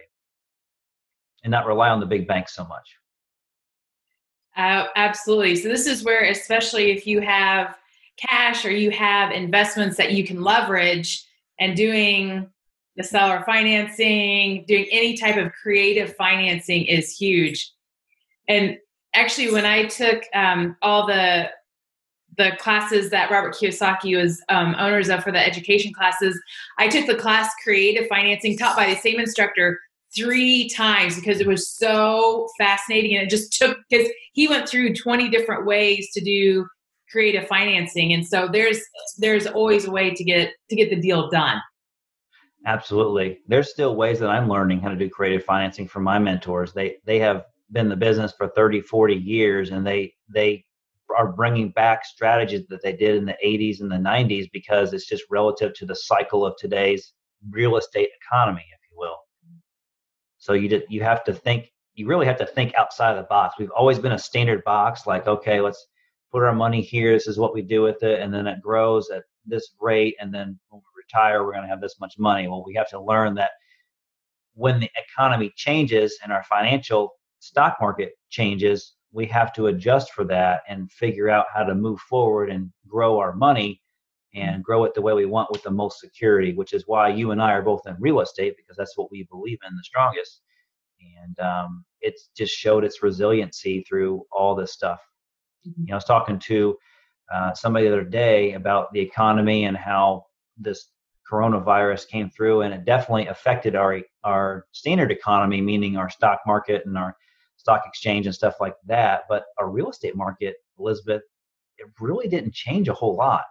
and 1.43 1.51
not 1.51 1.65
rely 1.65 1.89
on 1.89 1.99
the 1.99 2.05
big 2.05 2.27
banks 2.27 2.55
so 2.55 2.65
much. 2.65 2.95
Uh, 4.55 4.85
absolutely. 4.95 5.55
So 5.55 5.67
this 5.67 5.87
is 5.87 6.03
where, 6.03 6.23
especially 6.29 6.91
if 6.91 7.07
you 7.07 7.21
have 7.21 7.75
cash 8.17 8.65
or 8.65 8.71
you 8.71 8.91
have 8.91 9.31
investments 9.31 9.97
that 9.97 10.11
you 10.11 10.23
can 10.25 10.41
leverage, 10.41 11.25
and 11.59 11.75
doing 11.75 12.49
the 12.95 13.03
seller 13.03 13.43
financing, 13.45 14.65
doing 14.67 14.85
any 14.91 15.17
type 15.17 15.37
of 15.37 15.51
creative 15.51 16.15
financing 16.15 16.85
is 16.85 17.15
huge. 17.15 17.71
And 18.47 18.77
actually, 19.13 19.51
when 19.51 19.65
I 19.65 19.85
took 19.85 20.23
um, 20.33 20.75
all 20.81 21.07
the 21.07 21.49
the 22.37 22.51
classes 22.59 23.09
that 23.09 23.29
Robert 23.29 23.55
Kiyosaki 23.55 24.19
was 24.19 24.41
um, 24.49 24.75
owners 24.79 25.09
of 25.09 25.23
for 25.23 25.31
the 25.31 25.45
education 25.45 25.93
classes, 25.93 26.39
I 26.77 26.87
took 26.87 27.07
the 27.07 27.15
class 27.15 27.51
creative 27.63 28.07
financing 28.07 28.57
taught 28.57 28.75
by 28.75 28.89
the 28.89 28.99
same 28.99 29.19
instructor 29.19 29.79
three 30.15 30.69
times 30.69 31.15
because 31.15 31.39
it 31.39 31.47
was 31.47 31.69
so 31.69 32.47
fascinating 32.57 33.15
and 33.15 33.25
it 33.25 33.29
just 33.29 33.53
took 33.53 33.77
because 33.89 34.07
he 34.33 34.47
went 34.47 34.69
through 34.69 34.93
20 34.93 35.29
different 35.29 35.65
ways 35.65 36.09
to 36.13 36.21
do 36.21 36.67
creative 37.11 37.47
financing. 37.47 38.13
And 38.13 38.27
so 38.27 38.47
there's 38.51 38.79
there's 39.17 39.47
always 39.47 39.85
a 39.85 39.91
way 39.91 40.13
to 40.13 40.23
get 40.23 40.51
to 40.69 40.75
get 40.75 40.89
the 40.89 40.99
deal 40.99 41.29
done. 41.29 41.61
Absolutely. 42.65 43.39
There's 43.47 43.69
still 43.69 43.95
ways 43.95 44.19
that 44.19 44.29
i'm 44.29 44.47
learning 44.47 44.79
how 44.79 44.89
to 44.89 44.95
do 44.95 45.09
creative 45.09 45.43
financing 45.43 45.87
from 45.87 46.03
my 46.03 46.19
mentors. 46.19 46.73
They 46.73 46.97
they 47.05 47.19
have 47.19 47.45
been 47.71 47.87
in 47.87 47.89
the 47.89 47.95
business 47.95 48.33
for 48.37 48.47
30 48.49 48.81
40 48.81 49.15
years 49.15 49.71
and 49.71 49.85
they 49.85 50.13
they 50.29 50.65
are 51.15 51.31
bringing 51.31 51.69
back 51.71 52.05
strategies 52.05 52.65
that 52.67 52.81
they 52.81 52.93
did 52.93 53.15
in 53.15 53.25
the 53.25 53.37
80s 53.43 53.81
and 53.81 53.91
the 53.91 53.95
90s 53.95 54.49
because 54.51 54.93
it's 54.93 55.07
just 55.07 55.23
relative 55.29 55.73
to 55.75 55.85
the 55.85 55.95
cycle 55.95 56.45
of 56.45 56.55
today's 56.57 57.13
real 57.49 57.77
estate 57.77 58.09
economy 58.21 58.65
if 58.73 58.79
you 58.89 58.97
will. 58.97 59.17
so 60.37 60.53
you 60.53 60.69
just, 60.69 60.89
you 60.89 61.01
have 61.01 61.23
to 61.25 61.33
think. 61.33 61.69
You 61.95 62.07
really 62.07 62.25
have 62.25 62.39
to 62.39 62.45
think 62.47 62.73
outside 62.73 63.11
of 63.11 63.17
the 63.17 63.27
box. 63.29 63.55
We've 63.59 63.69
always 63.69 63.99
been 63.99 64.13
a 64.13 64.19
standard 64.19 64.63
box, 64.63 65.05
like 65.05 65.27
okay, 65.27 65.61
let's 65.61 65.85
put 66.31 66.41
our 66.41 66.55
money 66.55 66.81
here. 66.81 67.13
This 67.13 67.27
is 67.27 67.37
what 67.37 67.53
we 67.53 67.61
do 67.61 67.83
with 67.83 68.01
it, 68.01 68.19
and 68.19 68.33
then 68.33 68.47
it 68.47 68.61
grows 68.61 69.11
at 69.11 69.23
this 69.45 69.75
rate, 69.79 70.15
and 70.19 70.33
then 70.33 70.59
when 70.69 70.81
we 70.81 71.03
retire, 71.03 71.43
we're 71.43 71.51
going 71.51 71.63
to 71.63 71.69
have 71.69 71.81
this 71.81 71.99
much 71.99 72.15
money. 72.17 72.47
Well, 72.47 72.63
we 72.65 72.73
have 72.73 72.89
to 72.89 72.99
learn 72.99 73.35
that 73.35 73.51
when 74.55 74.79
the 74.79 74.89
economy 74.95 75.51
changes 75.55 76.17
and 76.23 76.31
our 76.31 76.43
financial 76.43 77.13
stock 77.39 77.77
market 77.79 78.13
changes, 78.29 78.93
we 79.13 79.25
have 79.27 79.53
to 79.53 79.67
adjust 79.67 80.11
for 80.11 80.25
that 80.25 80.63
and 80.67 80.91
figure 80.91 81.29
out 81.29 81.45
how 81.53 81.63
to 81.63 81.75
move 81.75 81.99
forward 82.01 82.49
and 82.49 82.71
grow 82.87 83.19
our 83.19 83.33
money 83.33 83.79
and 84.35 84.63
grow 84.63 84.83
it 84.83 84.95
the 84.95 85.01
way 85.01 85.13
we 85.13 85.27
want 85.27 85.51
with 85.51 85.61
the 85.61 85.71
most 85.71 85.99
security, 85.99 86.53
which 86.53 86.73
is 86.73 86.87
why 86.87 87.07
you 87.07 87.29
and 87.31 87.41
I 87.41 87.53
are 87.53 87.61
both 87.61 87.85
in 87.85 87.95
real 87.99 88.19
estate 88.21 88.55
because 88.57 88.75
that's 88.75 88.97
what 88.97 89.11
we 89.11 89.27
believe 89.29 89.59
in 89.67 89.75
the 89.75 89.83
strongest. 89.83 90.41
And 91.21 91.39
um, 91.39 91.85
it's 92.01 92.29
just 92.35 92.55
showed 92.55 92.83
its 92.83 93.03
resiliency 93.03 93.85
through 93.87 94.23
all 94.31 94.55
this 94.55 94.73
stuff. 94.73 94.99
Mm-hmm. 95.67 95.81
You 95.81 95.87
know, 95.87 95.93
I 95.93 95.97
was 95.97 96.05
talking 96.05 96.39
to 96.39 96.77
uh, 97.31 97.53
somebody 97.53 97.85
the 97.85 97.93
other 97.93 98.03
day 98.03 98.53
about 98.53 98.91
the 98.93 98.99
economy 98.99 99.65
and 99.65 99.77
how 99.77 100.25
this 100.57 100.87
coronavirus 101.31 102.07
came 102.07 102.29
through, 102.29 102.61
and 102.61 102.73
it 102.73 102.85
definitely 102.85 103.27
affected 103.27 103.75
our 103.75 104.01
our 104.23 104.65
standard 104.71 105.11
economy, 105.11 105.61
meaning 105.61 105.97
our 105.97 106.09
stock 106.09 106.41
market 106.45 106.85
and 106.85 106.97
our 106.97 107.15
stock 107.63 107.83
exchange 107.87 108.27
and 108.27 108.35
stuff 108.35 108.55
like 108.61 108.75
that. 108.85 109.23
But 109.27 109.45
our 109.57 109.69
real 109.69 109.89
estate 109.89 110.15
market, 110.15 110.55
Elizabeth, 110.77 111.23
it 111.79 111.87
really 111.99 112.27
didn't 112.27 112.53
change 112.53 112.87
a 112.87 112.93
whole 112.93 113.15
lot 113.15 113.43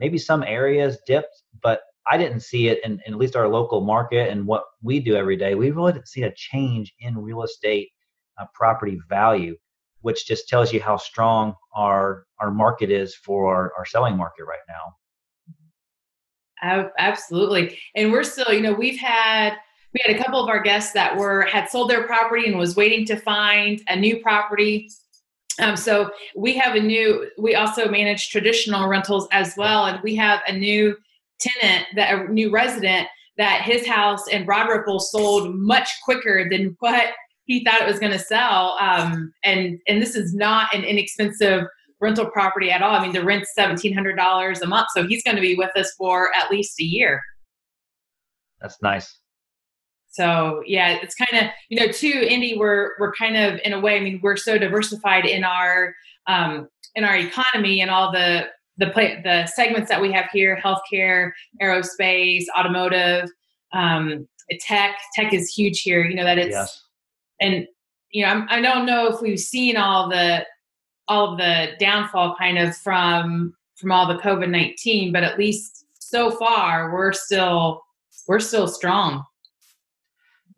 maybe 0.00 0.18
some 0.18 0.42
areas 0.42 0.98
dipped, 1.06 1.42
but 1.62 1.82
I 2.10 2.16
didn't 2.16 2.40
see 2.40 2.68
it 2.68 2.80
in, 2.84 3.00
in, 3.06 3.12
at 3.12 3.18
least 3.18 3.36
our 3.36 3.46
local 3.46 3.82
market 3.82 4.30
and 4.30 4.46
what 4.46 4.64
we 4.82 4.98
do 4.98 5.14
every 5.14 5.36
day. 5.36 5.54
We 5.54 5.70
really 5.70 5.92
didn't 5.92 6.08
see 6.08 6.22
a 6.22 6.32
change 6.34 6.92
in 6.98 7.16
real 7.16 7.42
estate 7.44 7.90
uh, 8.40 8.46
property 8.54 8.98
value, 9.08 9.56
which 10.00 10.26
just 10.26 10.48
tells 10.48 10.72
you 10.72 10.80
how 10.80 10.96
strong 10.96 11.54
our 11.76 12.24
our 12.40 12.50
market 12.50 12.90
is 12.90 13.14
for 13.14 13.54
our, 13.54 13.72
our 13.76 13.84
selling 13.84 14.16
market 14.16 14.44
right 14.44 14.58
now. 14.66 14.96
Absolutely, 16.98 17.78
and 17.94 18.10
we're 18.10 18.24
still, 18.24 18.52
you 18.52 18.60
know, 18.60 18.72
we've 18.72 18.98
had 18.98 19.56
we 19.92 20.00
had 20.04 20.14
a 20.14 20.18
couple 20.22 20.40
of 20.40 20.48
our 20.48 20.60
guests 20.60 20.92
that 20.92 21.16
were 21.16 21.42
had 21.42 21.68
sold 21.68 21.90
their 21.90 22.04
property 22.04 22.46
and 22.46 22.58
was 22.58 22.76
waiting 22.76 23.04
to 23.06 23.16
find 23.16 23.82
a 23.88 23.96
new 23.96 24.20
property 24.20 24.88
um, 25.60 25.76
so 25.76 26.10
we 26.34 26.56
have 26.56 26.74
a 26.74 26.80
new, 26.80 27.28
we 27.38 27.54
also 27.54 27.88
manage 27.88 28.30
traditional 28.30 28.88
rentals 28.88 29.28
as 29.32 29.54
well. 29.56 29.86
And 29.86 30.00
we 30.02 30.14
have 30.16 30.40
a 30.46 30.56
new 30.56 30.96
tenant, 31.38 31.86
that 31.96 32.14
a 32.14 32.32
new 32.32 32.50
resident 32.50 33.08
that 33.36 33.62
his 33.62 33.86
house 33.86 34.26
in 34.28 34.44
Broad 34.44 34.68
Ripple 34.68 35.00
sold 35.00 35.54
much 35.54 35.88
quicker 36.04 36.48
than 36.50 36.76
what 36.80 37.10
he 37.44 37.64
thought 37.64 37.80
it 37.80 37.86
was 37.86 37.98
going 37.98 38.12
to 38.12 38.18
sell. 38.18 38.76
Um, 38.80 39.32
and, 39.44 39.78
and 39.88 40.00
this 40.00 40.14
is 40.14 40.34
not 40.34 40.72
an 40.74 40.84
inexpensive 40.84 41.64
rental 42.00 42.26
property 42.26 42.70
at 42.70 42.82
all. 42.82 42.94
I 42.94 43.02
mean, 43.02 43.12
the 43.12 43.24
rent's 43.24 43.52
$1,700 43.58 44.60
a 44.60 44.66
month. 44.66 44.88
So 44.94 45.06
he's 45.06 45.22
going 45.22 45.36
to 45.36 45.42
be 45.42 45.54
with 45.56 45.74
us 45.76 45.92
for 45.98 46.30
at 46.34 46.50
least 46.50 46.80
a 46.80 46.84
year. 46.84 47.20
That's 48.60 48.80
nice. 48.82 49.19
So 50.10 50.62
yeah, 50.66 50.98
it's 51.00 51.14
kind 51.14 51.44
of 51.44 51.50
you 51.68 51.78
know 51.78 51.90
too, 51.90 52.26
Indy. 52.28 52.56
We're 52.58 52.92
we're 52.98 53.12
kind 53.12 53.36
of 53.36 53.60
in 53.64 53.72
a 53.72 53.80
way. 53.80 53.96
I 53.96 54.00
mean, 54.00 54.20
we're 54.22 54.36
so 54.36 54.58
diversified 54.58 55.24
in 55.24 55.44
our 55.44 55.94
um, 56.26 56.68
in 56.96 57.04
our 57.04 57.16
economy 57.16 57.80
and 57.80 57.90
all 57.90 58.10
the 58.12 58.46
the 58.76 58.88
play, 58.88 59.20
the 59.22 59.46
segments 59.46 59.88
that 59.88 60.00
we 60.00 60.12
have 60.12 60.26
here: 60.32 60.60
healthcare, 60.62 61.30
aerospace, 61.62 62.44
automotive, 62.58 63.30
um, 63.72 64.26
tech. 64.58 64.96
Tech 65.14 65.32
is 65.32 65.54
huge 65.54 65.82
here. 65.82 66.04
You 66.04 66.16
know 66.16 66.24
that 66.24 66.38
it's 66.38 66.50
yes. 66.50 66.82
and 67.40 67.66
you 68.10 68.24
know 68.24 68.30
I'm, 68.30 68.48
I 68.50 68.56
do 68.56 68.62
not 68.62 68.86
know 68.86 69.06
if 69.06 69.20
we've 69.20 69.38
seen 69.38 69.76
all 69.76 70.08
the 70.08 70.44
all 71.06 71.32
of 71.32 71.38
the 71.38 71.68
downfall 71.78 72.34
kind 72.36 72.58
of 72.58 72.76
from 72.76 73.54
from 73.76 73.92
all 73.92 74.08
the 74.08 74.20
COVID 74.20 74.50
nineteen, 74.50 75.12
but 75.12 75.22
at 75.22 75.38
least 75.38 75.84
so 76.00 76.32
far 76.32 76.92
we're 76.92 77.12
still 77.12 77.82
we're 78.26 78.40
still 78.40 78.66
strong. 78.66 79.24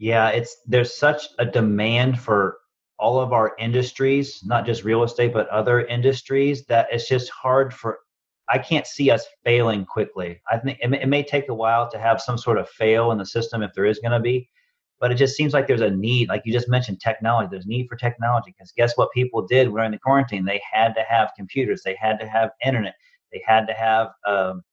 Yeah, 0.02 0.30
it's 0.30 0.56
there's 0.66 0.92
such 0.92 1.28
a 1.38 1.46
demand 1.46 2.18
for 2.18 2.58
all 2.98 3.20
of 3.20 3.32
our 3.32 3.54
industries, 3.60 4.42
not 4.44 4.66
just 4.66 4.82
real 4.82 5.04
estate, 5.04 5.32
but 5.32 5.48
other 5.48 5.86
industries, 5.86 6.66
that 6.66 6.88
it's 6.90 7.08
just 7.08 7.30
hard 7.30 7.72
for. 7.72 8.00
I 8.48 8.58
can't 8.58 8.84
see 8.84 9.12
us 9.12 9.24
failing 9.44 9.84
quickly. 9.86 10.40
I 10.50 10.58
think 10.58 10.80
it 10.82 10.90
may, 10.90 11.02
it 11.02 11.06
may 11.06 11.22
take 11.22 11.48
a 11.48 11.54
while 11.54 11.88
to 11.88 12.00
have 12.00 12.20
some 12.20 12.36
sort 12.36 12.58
of 12.58 12.68
fail 12.68 13.12
in 13.12 13.18
the 13.18 13.24
system 13.24 13.62
if 13.62 13.74
there 13.74 13.84
is 13.84 14.00
going 14.00 14.10
to 14.10 14.18
be, 14.18 14.50
but 14.98 15.12
it 15.12 15.14
just 15.14 15.36
seems 15.36 15.52
like 15.52 15.68
there's 15.68 15.80
a 15.82 15.90
need. 15.90 16.28
Like 16.28 16.42
you 16.44 16.52
just 16.52 16.68
mentioned, 16.68 17.00
technology. 17.00 17.46
There's 17.52 17.66
need 17.66 17.86
for 17.86 17.94
technology 17.94 18.52
because 18.58 18.72
guess 18.72 18.96
what 18.96 19.12
people 19.12 19.46
did 19.46 19.70
during 19.70 19.92
the 19.92 19.98
quarantine? 19.98 20.44
They 20.44 20.60
had 20.68 20.96
to 20.96 21.04
have 21.08 21.30
computers. 21.36 21.82
They 21.84 21.94
had 21.94 22.18
to 22.18 22.26
have 22.26 22.50
internet. 22.66 22.94
They 23.32 23.40
had 23.46 23.68
to 23.68 23.72
have 23.72 24.08
um, 24.26 24.64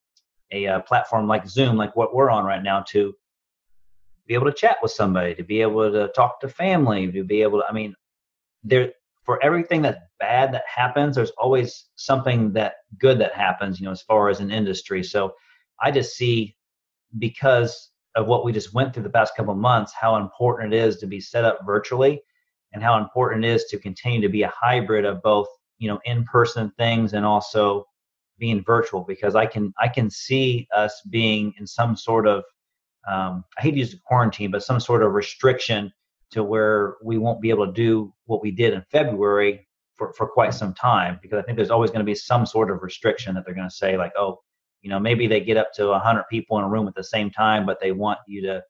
a, 0.52 0.66
a 0.66 0.80
platform 0.80 1.28
like 1.28 1.48
Zoom, 1.48 1.78
like 1.78 1.96
what 1.96 2.16
we're 2.16 2.32
on 2.32 2.46
right 2.46 2.64
now, 2.64 2.84
to 2.90 3.14
be 4.30 4.36
able 4.36 4.46
to 4.46 4.54
chat 4.54 4.78
with 4.82 4.92
somebody, 4.92 5.34
to 5.34 5.44
be 5.44 5.60
able 5.60 5.92
to 5.92 6.08
talk 6.10 6.40
to 6.40 6.48
family, 6.48 7.12
to 7.12 7.24
be 7.24 7.42
able 7.42 7.60
to, 7.60 7.66
I 7.68 7.74
mean, 7.74 7.96
there, 8.64 8.94
for 9.24 9.44
everything 9.44 9.82
that's 9.82 10.00
bad 10.20 10.54
that 10.54 10.64
happens, 10.68 11.16
there's 11.16 11.32
always 11.32 11.88
something 11.96 12.54
that 12.54 12.76
good 13.00 13.20
that 13.20 13.34
happens, 13.34 13.80
you 13.80 13.86
know, 13.86 13.92
as 13.92 14.04
far 14.04 14.30
as 14.30 14.40
an 14.40 14.52
industry. 14.52 15.04
So 15.04 15.34
I 15.82 15.90
just 15.90 16.16
see 16.16 16.56
because 17.18 17.90
of 18.16 18.28
what 18.28 18.46
we 18.46 18.54
just 18.54 18.72
went 18.72 18.94
through 18.94 19.04
the 19.04 19.10
past 19.10 19.36
couple 19.36 19.56
months, 19.56 19.94
how 20.00 20.16
important 20.18 20.76
it 20.76 20.78
is 20.78 20.98
to 20.98 21.08
be 21.08 21.20
set 21.20 21.44
up 21.44 21.62
virtually 21.66 22.22
and 22.72 22.84
how 22.84 23.00
important 23.00 23.44
it 23.44 23.50
is 23.50 23.66
to 23.66 23.80
continue 23.80 24.22
to 24.22 24.30
be 24.30 24.44
a 24.44 24.54
hybrid 24.56 25.06
of 25.06 25.24
both 25.24 25.48
you 25.80 25.88
know 25.88 26.00
in-person 26.06 26.72
things 26.78 27.14
and 27.14 27.26
also 27.26 27.86
being 28.38 28.64
virtual 28.64 29.04
because 29.08 29.36
i 29.36 29.46
can 29.46 29.74
i 29.80 29.88
can 29.88 30.10
see 30.10 30.68
us 30.76 31.02
being 31.10 31.54
in 31.58 31.66
some 31.66 31.96
sort 31.96 32.28
of 32.28 32.44
um, 33.08 33.44
i 33.58 33.62
hate 33.62 33.72
to 33.72 33.78
use 33.78 33.92
the 33.92 34.00
quarantine 34.06 34.52
but 34.52 34.64
some 34.64 34.80
sort 34.80 35.04
of 35.04 35.14
restriction 35.14 35.92
to 36.32 36.44
where 36.44 36.96
we 37.04 37.18
won't 37.18 37.42
be 37.42 37.50
able 37.50 37.66
to 37.66 37.74
do 37.74 38.14
what 38.26 38.42
we 38.42 38.52
did 38.52 38.74
in 38.74 38.84
february 38.92 39.68
for, 39.96 40.14
for 40.14 40.28
quite 40.28 40.54
some 40.54 40.74
time 40.74 41.20
because 41.22 41.40
i 41.40 41.42
think 41.42 41.58
there's 41.58 41.72
always 41.72 41.92
going 41.92 42.00
to 42.00 42.06
be 42.06 42.16
some 42.16 42.46
sort 42.46 42.72
of 42.72 42.82
restriction 42.82 43.36
that 43.36 43.46
they're 43.46 43.56
going 43.56 43.70
to 43.70 43.76
say 43.76 43.98
like 43.98 44.14
oh 44.18 44.40
you 44.82 44.90
know 44.90 45.00
maybe 45.00 45.28
they 45.28 45.42
get 45.42 45.58
up 45.58 45.74
to 45.74 45.88
100 45.88 46.24
people 46.30 46.58
in 46.58 46.64
a 46.64 46.70
room 46.70 46.88
at 46.88 46.96
the 46.96 47.04
same 47.04 47.30
time 47.30 47.66
but 47.66 47.80
they 47.82 47.92
want 47.92 48.20
you 48.28 48.42
to 48.42 48.62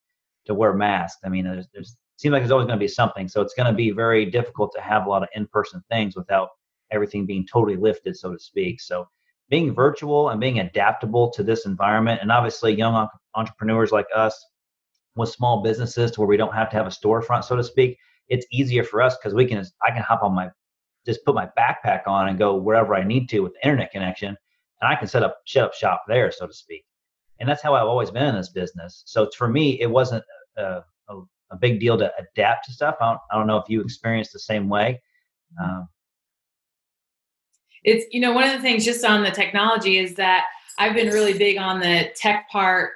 to 0.45 0.53
wear 0.53 0.73
masks. 0.73 1.21
I 1.23 1.29
mean 1.29 1.45
there's, 1.45 1.67
there's 1.73 1.97
seems 2.17 2.33
like 2.33 2.41
there's 2.41 2.51
always 2.51 2.65
going 2.65 2.77
to 2.77 2.83
be 2.83 2.87
something 2.87 3.27
so 3.27 3.41
it's 3.41 3.53
going 3.53 3.71
to 3.71 3.75
be 3.75 3.91
very 3.91 4.25
difficult 4.25 4.71
to 4.75 4.81
have 4.81 5.05
a 5.05 5.09
lot 5.09 5.23
of 5.23 5.29
in-person 5.35 5.81
things 5.89 6.15
without 6.15 6.49
everything 6.91 7.25
being 7.25 7.45
totally 7.45 7.77
lifted 7.77 8.17
so 8.17 8.31
to 8.31 8.39
speak. 8.39 8.81
So 8.81 9.07
being 9.49 9.73
virtual 9.73 10.29
and 10.29 10.39
being 10.39 10.59
adaptable 10.59 11.29
to 11.31 11.43
this 11.43 11.65
environment 11.65 12.21
and 12.21 12.31
obviously 12.31 12.73
young 12.73 13.07
entrepreneurs 13.35 13.91
like 13.91 14.07
us 14.15 14.45
with 15.15 15.29
small 15.29 15.61
businesses 15.61 16.11
to 16.11 16.21
where 16.21 16.27
we 16.27 16.37
don't 16.37 16.53
have 16.53 16.69
to 16.69 16.75
have 16.75 16.87
a 16.87 16.89
storefront 16.89 17.43
so 17.43 17.55
to 17.55 17.63
speak 17.63 17.97
it's 18.27 18.45
easier 18.51 18.83
for 18.83 19.01
us 19.01 19.17
because 19.17 19.33
we 19.33 19.45
can 19.45 19.63
i 19.85 19.91
can 19.91 20.01
hop 20.01 20.23
on 20.23 20.33
my 20.33 20.49
just 21.05 21.23
put 21.25 21.35
my 21.35 21.49
backpack 21.57 22.01
on 22.07 22.29
and 22.29 22.37
go 22.37 22.55
wherever 22.55 22.95
i 22.95 23.03
need 23.03 23.27
to 23.27 23.39
with 23.39 23.53
internet 23.63 23.91
connection 23.91 24.37
and 24.81 24.91
I 24.91 24.95
can 24.95 25.07
set 25.07 25.23
up 25.23 25.41
up 25.57 25.73
shop 25.73 26.03
there, 26.07 26.31
so 26.31 26.47
to 26.47 26.53
speak. 26.53 26.85
And 27.39 27.47
that's 27.47 27.61
how 27.61 27.73
I've 27.73 27.87
always 27.87 28.11
been 28.11 28.27
in 28.27 28.35
this 28.35 28.49
business. 28.49 29.03
So 29.05 29.29
for 29.37 29.47
me, 29.47 29.79
it 29.79 29.89
wasn't 29.89 30.23
a, 30.57 30.83
a, 31.09 31.21
a 31.51 31.57
big 31.57 31.79
deal 31.79 31.97
to 31.97 32.11
adapt 32.17 32.65
to 32.65 32.73
stuff. 32.73 32.95
I 32.99 33.11
don't, 33.11 33.19
I 33.31 33.37
don't 33.37 33.47
know 33.47 33.57
if 33.57 33.69
you 33.69 33.81
experienced 33.81 34.33
the 34.33 34.39
same 34.39 34.67
way. 34.67 35.01
Um, 35.61 35.87
it's 37.83 38.05
you 38.11 38.21
know 38.21 38.33
one 38.33 38.47
of 38.47 38.53
the 38.53 38.61
things 38.61 38.85
just 38.85 39.05
on 39.05 39.23
the 39.23 39.31
technology 39.31 39.97
is 39.97 40.15
that 40.15 40.45
I've 40.77 40.95
been 40.95 41.09
really 41.09 41.37
big 41.37 41.57
on 41.57 41.79
the 41.79 42.09
tech 42.15 42.49
part 42.49 42.91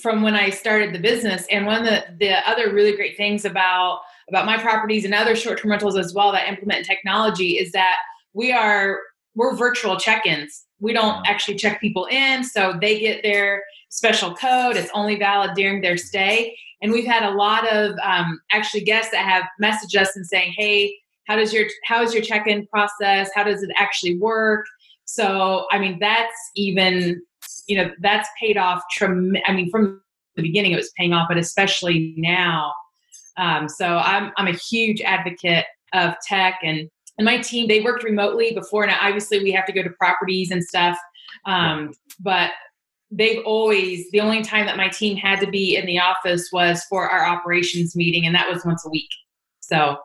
from 0.00 0.22
when 0.22 0.34
I 0.34 0.50
started 0.50 0.94
the 0.94 0.98
business. 0.98 1.46
And 1.50 1.66
one 1.66 1.80
of 1.80 1.84
the, 1.84 2.04
the 2.18 2.48
other 2.48 2.72
really 2.72 2.96
great 2.96 3.16
things 3.16 3.44
about 3.44 4.00
about 4.28 4.46
my 4.46 4.58
properties 4.58 5.04
and 5.04 5.14
other 5.14 5.36
short-term 5.36 5.70
rentals 5.70 5.96
as 5.96 6.12
well 6.12 6.32
that 6.32 6.48
implement 6.48 6.84
technology 6.84 7.58
is 7.58 7.70
that 7.72 7.96
we 8.34 8.52
are 8.52 8.98
we're 9.36 9.54
virtual 9.54 9.96
check-ins. 9.98 10.64
We 10.80 10.92
don't 10.92 11.26
actually 11.28 11.58
check 11.58 11.80
people 11.80 12.06
in 12.06 12.42
so 12.42 12.74
they 12.80 12.98
get 12.98 13.22
their 13.22 13.62
special 13.90 14.34
code. 14.34 14.76
It's 14.76 14.90
only 14.94 15.16
valid 15.16 15.52
during 15.54 15.80
their 15.80 15.96
stay. 15.96 16.56
And 16.82 16.90
we've 16.90 17.06
had 17.06 17.22
a 17.22 17.34
lot 17.34 17.68
of 17.68 17.96
um, 18.02 18.40
actually 18.50 18.82
guests 18.82 19.12
that 19.12 19.24
have 19.24 19.44
messaged 19.62 20.00
us 20.00 20.16
and 20.16 20.26
saying 20.26 20.54
hey 20.56 20.96
how 21.26 21.36
does 21.36 21.52
your 21.52 21.66
how 21.84 22.02
is 22.02 22.14
your 22.14 22.22
check-in 22.22 22.66
process? 22.68 23.30
How 23.34 23.44
does 23.44 23.62
it 23.62 23.70
actually 23.76 24.18
work? 24.18 24.64
So 25.04 25.66
i 25.70 25.78
mean 25.78 25.98
that's 26.00 26.34
even 26.56 27.22
you 27.66 27.76
know 27.76 27.90
that's 28.00 28.28
paid 28.40 28.56
off 28.56 28.82
trem- 28.90 29.36
i 29.46 29.52
mean 29.52 29.70
from 29.70 30.02
the 30.36 30.42
beginning 30.42 30.72
it 30.72 30.76
was 30.76 30.90
paying 30.96 31.12
off 31.12 31.28
but 31.28 31.38
especially 31.38 32.14
now. 32.16 32.72
Um, 33.36 33.68
so 33.68 33.98
i'm 33.98 34.32
i'm 34.36 34.48
a 34.48 34.52
huge 34.52 35.00
advocate 35.00 35.66
of 35.92 36.14
tech 36.26 36.58
and 36.62 36.88
and 37.18 37.24
my 37.24 37.38
team 37.38 37.68
they 37.68 37.80
worked 37.80 38.02
remotely 38.02 38.52
before 38.52 38.86
now 38.86 38.98
obviously 39.00 39.42
we 39.42 39.52
have 39.52 39.66
to 39.66 39.72
go 39.72 39.82
to 39.82 39.90
properties 39.90 40.50
and 40.50 40.62
stuff. 40.62 40.98
Um, 41.44 41.92
but 42.20 42.50
they've 43.10 43.44
always 43.44 44.10
the 44.10 44.20
only 44.20 44.42
time 44.42 44.66
that 44.66 44.76
my 44.76 44.88
team 44.88 45.16
had 45.16 45.38
to 45.40 45.46
be 45.46 45.76
in 45.76 45.86
the 45.86 45.98
office 45.98 46.50
was 46.52 46.82
for 46.84 47.08
our 47.08 47.24
operations 47.24 47.94
meeting 47.94 48.26
and 48.26 48.34
that 48.34 48.50
was 48.50 48.64
once 48.64 48.84
a 48.84 48.90
week. 48.90 49.10
So 49.60 49.96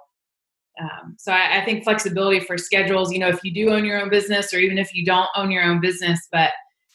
um, 0.80 1.16
so 1.18 1.32
I, 1.32 1.62
I, 1.62 1.66
think 1.66 1.84
flexibility 1.84 2.40
for 2.40 2.58
schedules 2.58 3.12
you 3.12 3.20
know 3.20 3.28
if 3.28 3.44
you 3.44 3.54
do 3.54 3.72
own 3.72 3.86
your 3.86 4.02
own 4.02 4.10
business 4.10 4.54
or 4.54 4.58
even 4.58 4.78
if 4.78 4.94
you 4.94 5.06
don't 5.06 5.30
own 5.36 5.52
your 5.52 5.64
own 5.64 5.82
business 5.82 6.28
but 6.32 6.52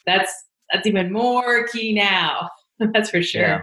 that's 0.07 0.33
that's 0.73 0.87
even 0.87 1.13
more 1.13 1.67
key 1.69 1.93
now 1.95 2.49
that's 2.93 3.11
for 3.11 3.23
sure 3.23 3.43
yeah. 3.43 3.63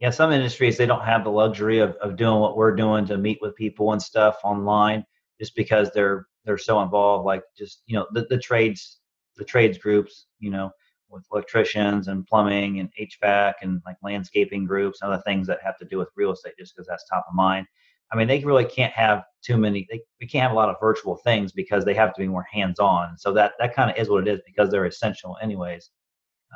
yeah 0.00 0.10
some 0.10 0.32
industries 0.32 0.76
they 0.76 0.86
don't 0.86 1.04
have 1.04 1.24
the 1.24 1.30
luxury 1.30 1.78
of, 1.78 1.90
of 1.96 2.16
doing 2.16 2.38
what 2.40 2.56
we're 2.56 2.74
doing 2.74 3.04
to 3.06 3.18
meet 3.18 3.38
with 3.40 3.54
people 3.56 3.92
and 3.92 4.00
stuff 4.00 4.36
online 4.44 5.04
just 5.40 5.54
because 5.56 5.90
they're 5.94 6.26
they're 6.44 6.58
so 6.58 6.80
involved 6.80 7.24
like 7.26 7.42
just 7.56 7.82
you 7.86 7.96
know 7.96 8.06
the, 8.12 8.26
the 8.30 8.38
trades 8.38 8.98
the 9.36 9.44
trades 9.44 9.78
groups 9.78 10.26
you 10.38 10.50
know 10.50 10.70
with 11.14 11.24
electricians 11.32 12.08
and 12.08 12.26
plumbing 12.26 12.80
and 12.80 12.90
HVAC 13.00 13.54
and 13.62 13.80
like 13.86 13.96
landscaping 14.02 14.66
groups 14.66 14.98
other 15.00 15.22
things 15.24 15.46
that 15.46 15.60
have 15.62 15.78
to 15.78 15.86
do 15.86 15.96
with 15.96 16.08
real 16.16 16.32
estate 16.32 16.54
just 16.58 16.74
because 16.74 16.86
that's 16.86 17.08
top 17.08 17.24
of 17.28 17.34
mind. 17.34 17.66
I 18.14 18.16
mean, 18.16 18.28
they 18.28 18.44
really 18.44 18.64
can't 18.64 18.92
have 18.92 19.24
too 19.42 19.56
many. 19.56 19.88
They, 19.90 20.00
we 20.20 20.28
can't 20.28 20.44
have 20.44 20.52
a 20.52 20.54
lot 20.54 20.68
of 20.68 20.76
virtual 20.80 21.16
things 21.16 21.50
because 21.50 21.84
they 21.84 21.94
have 21.94 22.14
to 22.14 22.20
be 22.20 22.28
more 22.28 22.46
hands-on. 22.50 23.18
So 23.18 23.32
that 23.32 23.54
that 23.58 23.74
kind 23.74 23.90
of 23.90 23.96
is 23.96 24.08
what 24.08 24.26
it 24.26 24.32
is 24.32 24.40
because 24.46 24.70
they're 24.70 24.84
essential, 24.84 25.36
anyways. 25.42 25.90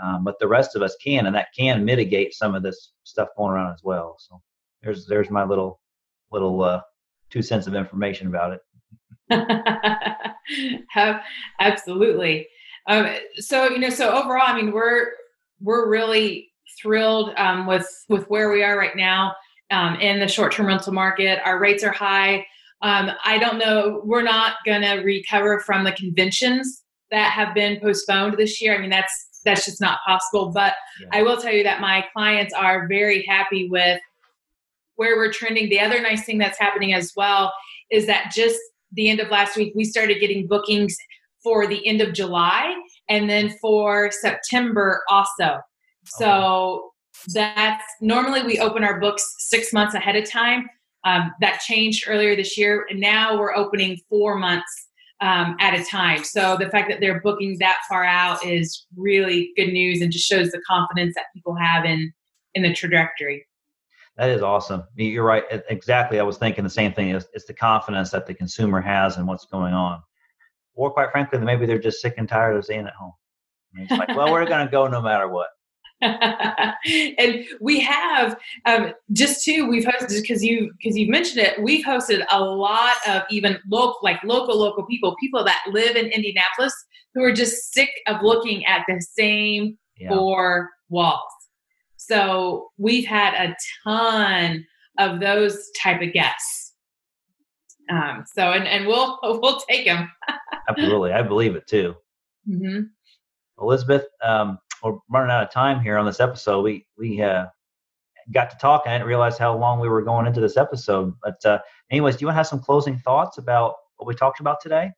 Um, 0.00 0.22
but 0.22 0.38
the 0.38 0.46
rest 0.46 0.76
of 0.76 0.82
us 0.82 0.96
can, 1.02 1.26
and 1.26 1.34
that 1.34 1.48
can 1.56 1.84
mitigate 1.84 2.32
some 2.32 2.54
of 2.54 2.62
this 2.62 2.92
stuff 3.02 3.30
going 3.36 3.50
around 3.50 3.72
as 3.72 3.82
well. 3.82 4.16
So 4.20 4.40
there's 4.82 5.04
there's 5.06 5.30
my 5.30 5.42
little 5.42 5.80
little 6.30 6.62
uh, 6.62 6.80
two 7.28 7.42
cents 7.42 7.66
of 7.66 7.74
information 7.74 8.28
about 8.28 8.52
it. 8.52 8.60
Absolutely. 11.60 12.46
Um, 12.86 13.16
so 13.38 13.68
you 13.68 13.80
know, 13.80 13.90
so 13.90 14.12
overall, 14.12 14.46
I 14.46 14.54
mean, 14.54 14.70
we're 14.72 15.08
we're 15.60 15.90
really 15.90 16.52
thrilled 16.80 17.32
um, 17.36 17.66
with 17.66 17.88
with 18.08 18.30
where 18.30 18.52
we 18.52 18.62
are 18.62 18.78
right 18.78 18.94
now 18.94 19.34
um, 19.70 19.96
in 19.96 20.20
the 20.20 20.28
short 20.28 20.52
term 20.52 20.66
rental 20.66 20.92
market. 20.92 21.40
Our 21.44 21.58
rates 21.58 21.84
are 21.84 21.92
high. 21.92 22.46
Um, 22.82 23.10
I 23.24 23.38
don't 23.38 23.58
know. 23.58 24.02
We're 24.04 24.22
not 24.22 24.56
going 24.64 24.82
to 24.82 25.02
recover 25.02 25.60
from 25.60 25.84
the 25.84 25.92
conventions 25.92 26.82
that 27.10 27.32
have 27.32 27.54
been 27.54 27.80
postponed 27.80 28.36
this 28.36 28.60
year. 28.60 28.74
I 28.74 28.78
mean, 28.78 28.90
that's 28.90 29.28
that's 29.44 29.64
just 29.64 29.80
not 29.80 30.00
possible. 30.06 30.50
But 30.50 30.74
yeah. 31.00 31.08
I 31.12 31.22
will 31.22 31.36
tell 31.36 31.52
you 31.52 31.62
that 31.64 31.80
my 31.80 32.04
clients 32.12 32.52
are 32.52 32.86
very 32.88 33.24
happy 33.26 33.68
with 33.68 34.00
where 34.96 35.16
we're 35.16 35.32
trending. 35.32 35.68
The 35.68 35.80
other 35.80 36.00
nice 36.00 36.24
thing 36.24 36.38
that's 36.38 36.58
happening 36.58 36.92
as 36.92 37.12
well 37.16 37.52
is 37.90 38.06
that 38.06 38.32
just 38.34 38.58
the 38.92 39.08
end 39.08 39.20
of 39.20 39.28
last 39.28 39.56
week, 39.56 39.72
we 39.74 39.84
started 39.84 40.20
getting 40.20 40.46
bookings 40.46 40.96
for 41.42 41.66
the 41.66 41.86
end 41.86 42.00
of 42.00 42.12
July 42.12 42.74
and 43.08 43.30
then 43.30 43.56
for 43.60 44.10
September 44.10 45.02
also. 45.08 45.58
So 46.04 46.87
that's 47.32 47.84
normally 48.00 48.42
we 48.42 48.58
open 48.58 48.84
our 48.84 49.00
books 49.00 49.36
six 49.38 49.72
months 49.72 49.94
ahead 49.94 50.16
of 50.16 50.28
time. 50.28 50.68
Um, 51.04 51.32
that 51.40 51.60
changed 51.60 52.04
earlier 52.08 52.34
this 52.34 52.58
year, 52.58 52.84
and 52.90 53.00
now 53.00 53.38
we're 53.38 53.54
opening 53.54 53.98
four 54.08 54.36
months 54.36 54.88
um, 55.20 55.56
at 55.60 55.78
a 55.78 55.84
time. 55.84 56.24
So 56.24 56.56
the 56.58 56.68
fact 56.68 56.90
that 56.90 57.00
they're 57.00 57.20
booking 57.20 57.56
that 57.60 57.78
far 57.88 58.04
out 58.04 58.44
is 58.44 58.86
really 58.96 59.52
good 59.56 59.72
news, 59.72 60.02
and 60.02 60.10
just 60.10 60.28
shows 60.28 60.50
the 60.50 60.60
confidence 60.66 61.14
that 61.14 61.26
people 61.34 61.54
have 61.54 61.84
in 61.84 62.12
in 62.54 62.62
the 62.62 62.74
trajectory. 62.74 63.46
That 64.16 64.30
is 64.30 64.42
awesome. 64.42 64.82
You're 64.96 65.24
right. 65.24 65.44
Exactly. 65.70 66.18
I 66.18 66.24
was 66.24 66.38
thinking 66.38 66.64
the 66.64 66.70
same 66.70 66.92
thing. 66.92 67.10
It's, 67.10 67.26
it's 67.32 67.44
the 67.44 67.54
confidence 67.54 68.10
that 68.10 68.26
the 68.26 68.34
consumer 68.34 68.80
has 68.80 69.16
in 69.16 69.26
what's 69.26 69.46
going 69.46 69.72
on. 69.72 70.02
Or 70.74 70.90
quite 70.90 71.12
frankly, 71.12 71.38
maybe 71.38 71.66
they're 71.66 71.78
just 71.78 72.00
sick 72.00 72.14
and 72.18 72.28
tired 72.28 72.56
of 72.56 72.64
staying 72.64 72.86
at 72.86 72.94
home. 72.94 73.12
And 73.74 73.88
it's 73.88 73.96
like, 73.96 74.08
well, 74.16 74.32
we're 74.32 74.44
going 74.44 74.66
to 74.66 74.70
go 74.70 74.88
no 74.88 75.00
matter 75.00 75.28
what. 75.28 75.46
and 76.02 77.44
we 77.60 77.80
have 77.80 78.38
um, 78.66 78.92
just 79.12 79.44
too 79.44 79.68
we've 79.68 79.84
hosted 79.84 80.22
because 80.22 80.44
you 80.44 80.70
because 80.80 80.96
you've 80.96 81.08
mentioned 81.08 81.44
it 81.44 81.60
we've 81.60 81.84
hosted 81.84 82.24
a 82.30 82.40
lot 82.40 82.96
of 83.08 83.22
even 83.30 83.58
local 83.68 83.98
like 84.02 84.22
local 84.22 84.56
local 84.56 84.86
people 84.86 85.16
people 85.18 85.42
that 85.42 85.60
live 85.72 85.96
in 85.96 86.06
indianapolis 86.06 86.72
who 87.14 87.22
are 87.24 87.32
just 87.32 87.72
sick 87.72 87.90
of 88.06 88.22
looking 88.22 88.64
at 88.66 88.84
the 88.86 89.00
same 89.00 89.76
yeah. 89.96 90.08
four 90.08 90.70
walls 90.88 91.32
so 91.98 92.70
we've 92.78 93.06
had 93.06 93.34
a 93.34 93.56
ton 93.84 94.64
of 94.98 95.20
those 95.20 95.68
type 95.80 96.00
of 96.00 96.12
guests. 96.12 96.74
Um, 97.90 98.24
so 98.34 98.52
and 98.52 98.66
and 98.66 98.86
we'll 98.86 99.18
we'll 99.22 99.60
take 99.60 99.86
them. 99.86 100.10
Absolutely, 100.68 101.12
I 101.12 101.22
believe 101.22 101.54
it 101.54 101.66
too. 101.66 101.94
Mm-hmm. 102.48 102.82
Elizabeth, 103.60 104.06
um, 104.22 104.58
we're 104.82 104.98
running 105.10 105.30
out 105.30 105.42
of 105.42 105.50
time 105.50 105.80
here 105.80 105.98
on 105.98 106.06
this 106.06 106.20
episode. 106.20 106.62
We 106.62 106.86
we 106.96 107.22
uh, 107.22 107.46
got 108.32 108.50
to 108.50 108.56
talk. 108.58 108.82
I 108.86 108.92
didn't 108.92 109.06
realize 109.06 109.38
how 109.38 109.56
long 109.56 109.80
we 109.80 109.88
were 109.88 110.02
going 110.02 110.26
into 110.26 110.40
this 110.40 110.56
episode. 110.56 111.14
But 111.22 111.44
uh, 111.44 111.58
anyways, 111.90 112.16
do 112.16 112.22
you 112.22 112.26
want 112.26 112.34
to 112.34 112.38
have 112.38 112.46
some 112.46 112.60
closing 112.60 112.98
thoughts 112.98 113.38
about 113.38 113.74
what 113.96 114.06
we 114.06 114.14
talked 114.14 114.40
about 114.40 114.60
today? 114.60 114.90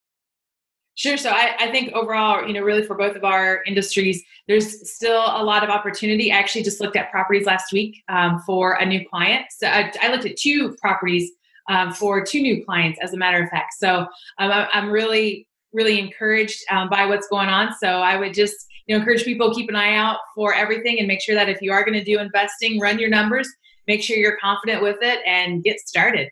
Sure. 0.97 1.17
So 1.17 1.31
I, 1.31 1.55
I, 1.59 1.71
think 1.71 1.93
overall, 1.95 2.47
you 2.47 2.53
know, 2.53 2.61
really 2.61 2.83
for 2.83 2.95
both 2.95 3.17
of 3.17 3.25
our 3.25 3.63
industries, 3.65 4.23
there's 4.49 4.93
still 4.93 5.23
a 5.23 5.43
lot 5.43 5.63
of 5.63 5.71
opportunity. 5.71 6.31
I 6.31 6.37
actually 6.37 6.63
just 6.63 6.81
looked 6.81 6.97
at 6.97 7.11
properties 7.11 7.47
last 7.47 7.73
week 7.73 8.03
um, 8.09 8.41
for 8.45 8.75
a 8.75 8.85
new 8.85 9.09
client. 9.09 9.47
So 9.51 9.67
I, 9.67 9.91
I 10.03 10.11
looked 10.11 10.27
at 10.27 10.37
two 10.37 10.77
properties 10.79 11.31
um, 11.71 11.93
for 11.95 12.23
two 12.23 12.43
new 12.43 12.65
clients, 12.65 12.99
as 13.01 13.15
a 13.15 13.17
matter 13.17 13.43
of 13.43 13.49
fact. 13.49 13.75
So 13.79 14.01
um, 14.39 14.51
I, 14.51 14.69
am 14.75 14.91
really, 14.91 15.47
really 15.73 15.99
encouraged 15.99 16.59
um, 16.71 16.91
by 16.91 17.07
what's 17.07 17.29
going 17.29 17.49
on. 17.49 17.73
So 17.81 17.87
I 17.87 18.17
would 18.17 18.35
just, 18.35 18.67
you 18.91 18.97
know, 18.97 19.03
encourage 19.03 19.23
people 19.23 19.55
keep 19.55 19.69
an 19.69 19.77
eye 19.77 19.95
out 19.95 20.19
for 20.35 20.53
everything 20.53 20.99
and 20.99 21.07
make 21.07 21.21
sure 21.21 21.37
that 21.37 21.49
if 21.49 21.63
you 21.63 21.71
are 21.71 21.85
going 21.85 21.97
to 21.97 22.03
do 22.03 22.19
investing, 22.19 22.81
run 22.81 22.99
your 22.99 23.09
numbers, 23.09 23.49
make 23.87 24.03
sure 24.03 24.17
you're 24.17 24.37
confident 24.39 24.83
with 24.83 24.97
it, 25.01 25.21
and 25.25 25.63
get 25.63 25.79
started. 25.79 26.29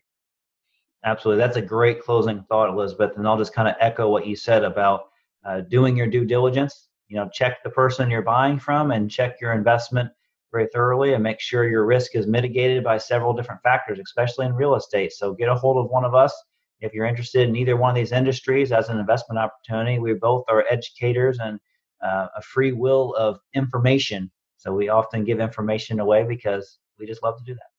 Absolutely. 1.04 1.40
That's 1.40 1.56
a 1.56 1.62
great 1.62 2.02
closing 2.02 2.44
thought, 2.48 2.68
Elizabeth. 2.68 3.12
And 3.16 3.28
I'll 3.28 3.38
just 3.38 3.54
kind 3.54 3.68
of 3.68 3.76
echo 3.78 4.10
what 4.10 4.26
you 4.26 4.34
said 4.34 4.64
about 4.64 5.02
uh, 5.46 5.60
doing 5.60 5.96
your 5.96 6.08
due 6.08 6.24
diligence. 6.24 6.88
You 7.06 7.18
know, 7.18 7.30
check 7.32 7.62
the 7.62 7.70
person 7.70 8.10
you're 8.10 8.22
buying 8.22 8.58
from 8.58 8.90
and 8.90 9.08
check 9.08 9.36
your 9.40 9.52
investment 9.52 10.10
very 10.50 10.66
thoroughly 10.74 11.14
and 11.14 11.22
make 11.22 11.38
sure 11.38 11.68
your 11.68 11.86
risk 11.86 12.16
is 12.16 12.26
mitigated 12.26 12.82
by 12.82 12.98
several 12.98 13.34
different 13.34 13.62
factors, 13.62 14.00
especially 14.00 14.46
in 14.46 14.52
real 14.52 14.74
estate. 14.74 15.12
So 15.12 15.32
get 15.32 15.48
a 15.48 15.54
hold 15.54 15.76
of 15.76 15.92
one 15.92 16.04
of 16.04 16.16
us 16.16 16.34
if 16.80 16.92
you're 16.92 17.06
interested 17.06 17.48
in 17.48 17.54
either 17.54 17.76
one 17.76 17.90
of 17.90 17.94
these 17.94 18.10
industries 18.10 18.72
as 18.72 18.88
an 18.88 18.98
investment 18.98 19.38
opportunity. 19.38 20.00
We 20.00 20.14
both 20.14 20.42
are 20.48 20.64
educators 20.68 21.38
and 21.38 21.60
uh, 22.02 22.28
a 22.36 22.42
free 22.42 22.72
will 22.72 23.14
of 23.14 23.40
information. 23.54 24.30
So 24.56 24.72
we 24.72 24.88
often 24.88 25.24
give 25.24 25.40
information 25.40 26.00
away 26.00 26.24
because 26.24 26.78
we 26.98 27.06
just 27.06 27.22
love 27.22 27.38
to 27.38 27.44
do 27.44 27.54
that. 27.54 27.70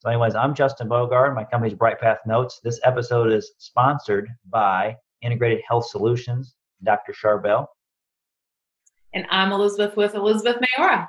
So, 0.00 0.10
anyways, 0.10 0.34
I'm 0.34 0.54
Justin 0.54 0.88
Bogard. 0.88 1.34
My 1.34 1.44
company's 1.44 1.74
Bright 1.74 2.00
Path 2.00 2.18
Notes. 2.26 2.60
This 2.62 2.80
episode 2.84 3.32
is 3.32 3.52
sponsored 3.58 4.28
by 4.50 4.96
Integrated 5.22 5.62
Health 5.66 5.86
Solutions, 5.88 6.54
Dr. 6.82 7.12
Charbel. 7.12 7.66
And 9.14 9.26
I'm 9.30 9.52
Elizabeth 9.52 9.96
with 9.96 10.14
Elizabeth 10.14 10.56
Mayora. 10.56 11.08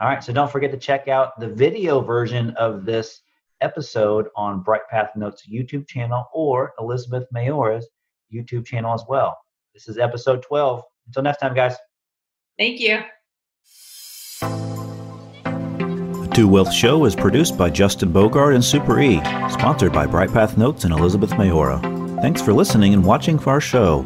All 0.00 0.08
right, 0.08 0.22
so 0.22 0.32
don't 0.32 0.50
forget 0.50 0.70
to 0.72 0.76
check 0.76 1.08
out 1.08 1.38
the 1.40 1.48
video 1.48 2.00
version 2.00 2.50
of 2.58 2.84
this 2.84 3.22
episode 3.60 4.28
on 4.36 4.62
Bright 4.62 4.86
Path 4.90 5.10
Notes 5.16 5.44
YouTube 5.50 5.86
channel 5.88 6.26
or 6.34 6.74
Elizabeth 6.78 7.24
Mayora's 7.34 7.88
YouTube 8.32 8.66
channel 8.66 8.92
as 8.92 9.04
well. 9.08 9.38
This 9.72 9.88
is 9.88 9.98
episode 9.98 10.42
12. 10.42 10.82
Until 11.06 11.22
next 11.22 11.38
time, 11.38 11.54
guys. 11.54 11.76
Thank 12.58 12.80
you. 12.80 13.00
The 14.40 16.30
Two 16.34 16.48
Wealth 16.48 16.72
Show 16.72 17.04
is 17.04 17.14
produced 17.14 17.56
by 17.56 17.70
Justin 17.70 18.12
Bogard 18.12 18.54
and 18.54 18.64
Super 18.64 19.00
E, 19.00 19.18
sponsored 19.50 19.92
by 19.92 20.06
Bright 20.06 20.32
Path 20.32 20.56
Notes 20.58 20.84
and 20.84 20.92
Elizabeth 20.92 21.30
Mayora. 21.32 21.80
Thanks 22.20 22.40
for 22.40 22.52
listening 22.52 22.94
and 22.94 23.04
watching 23.04 23.38
for 23.38 23.50
our 23.50 23.60
show. 23.60 24.02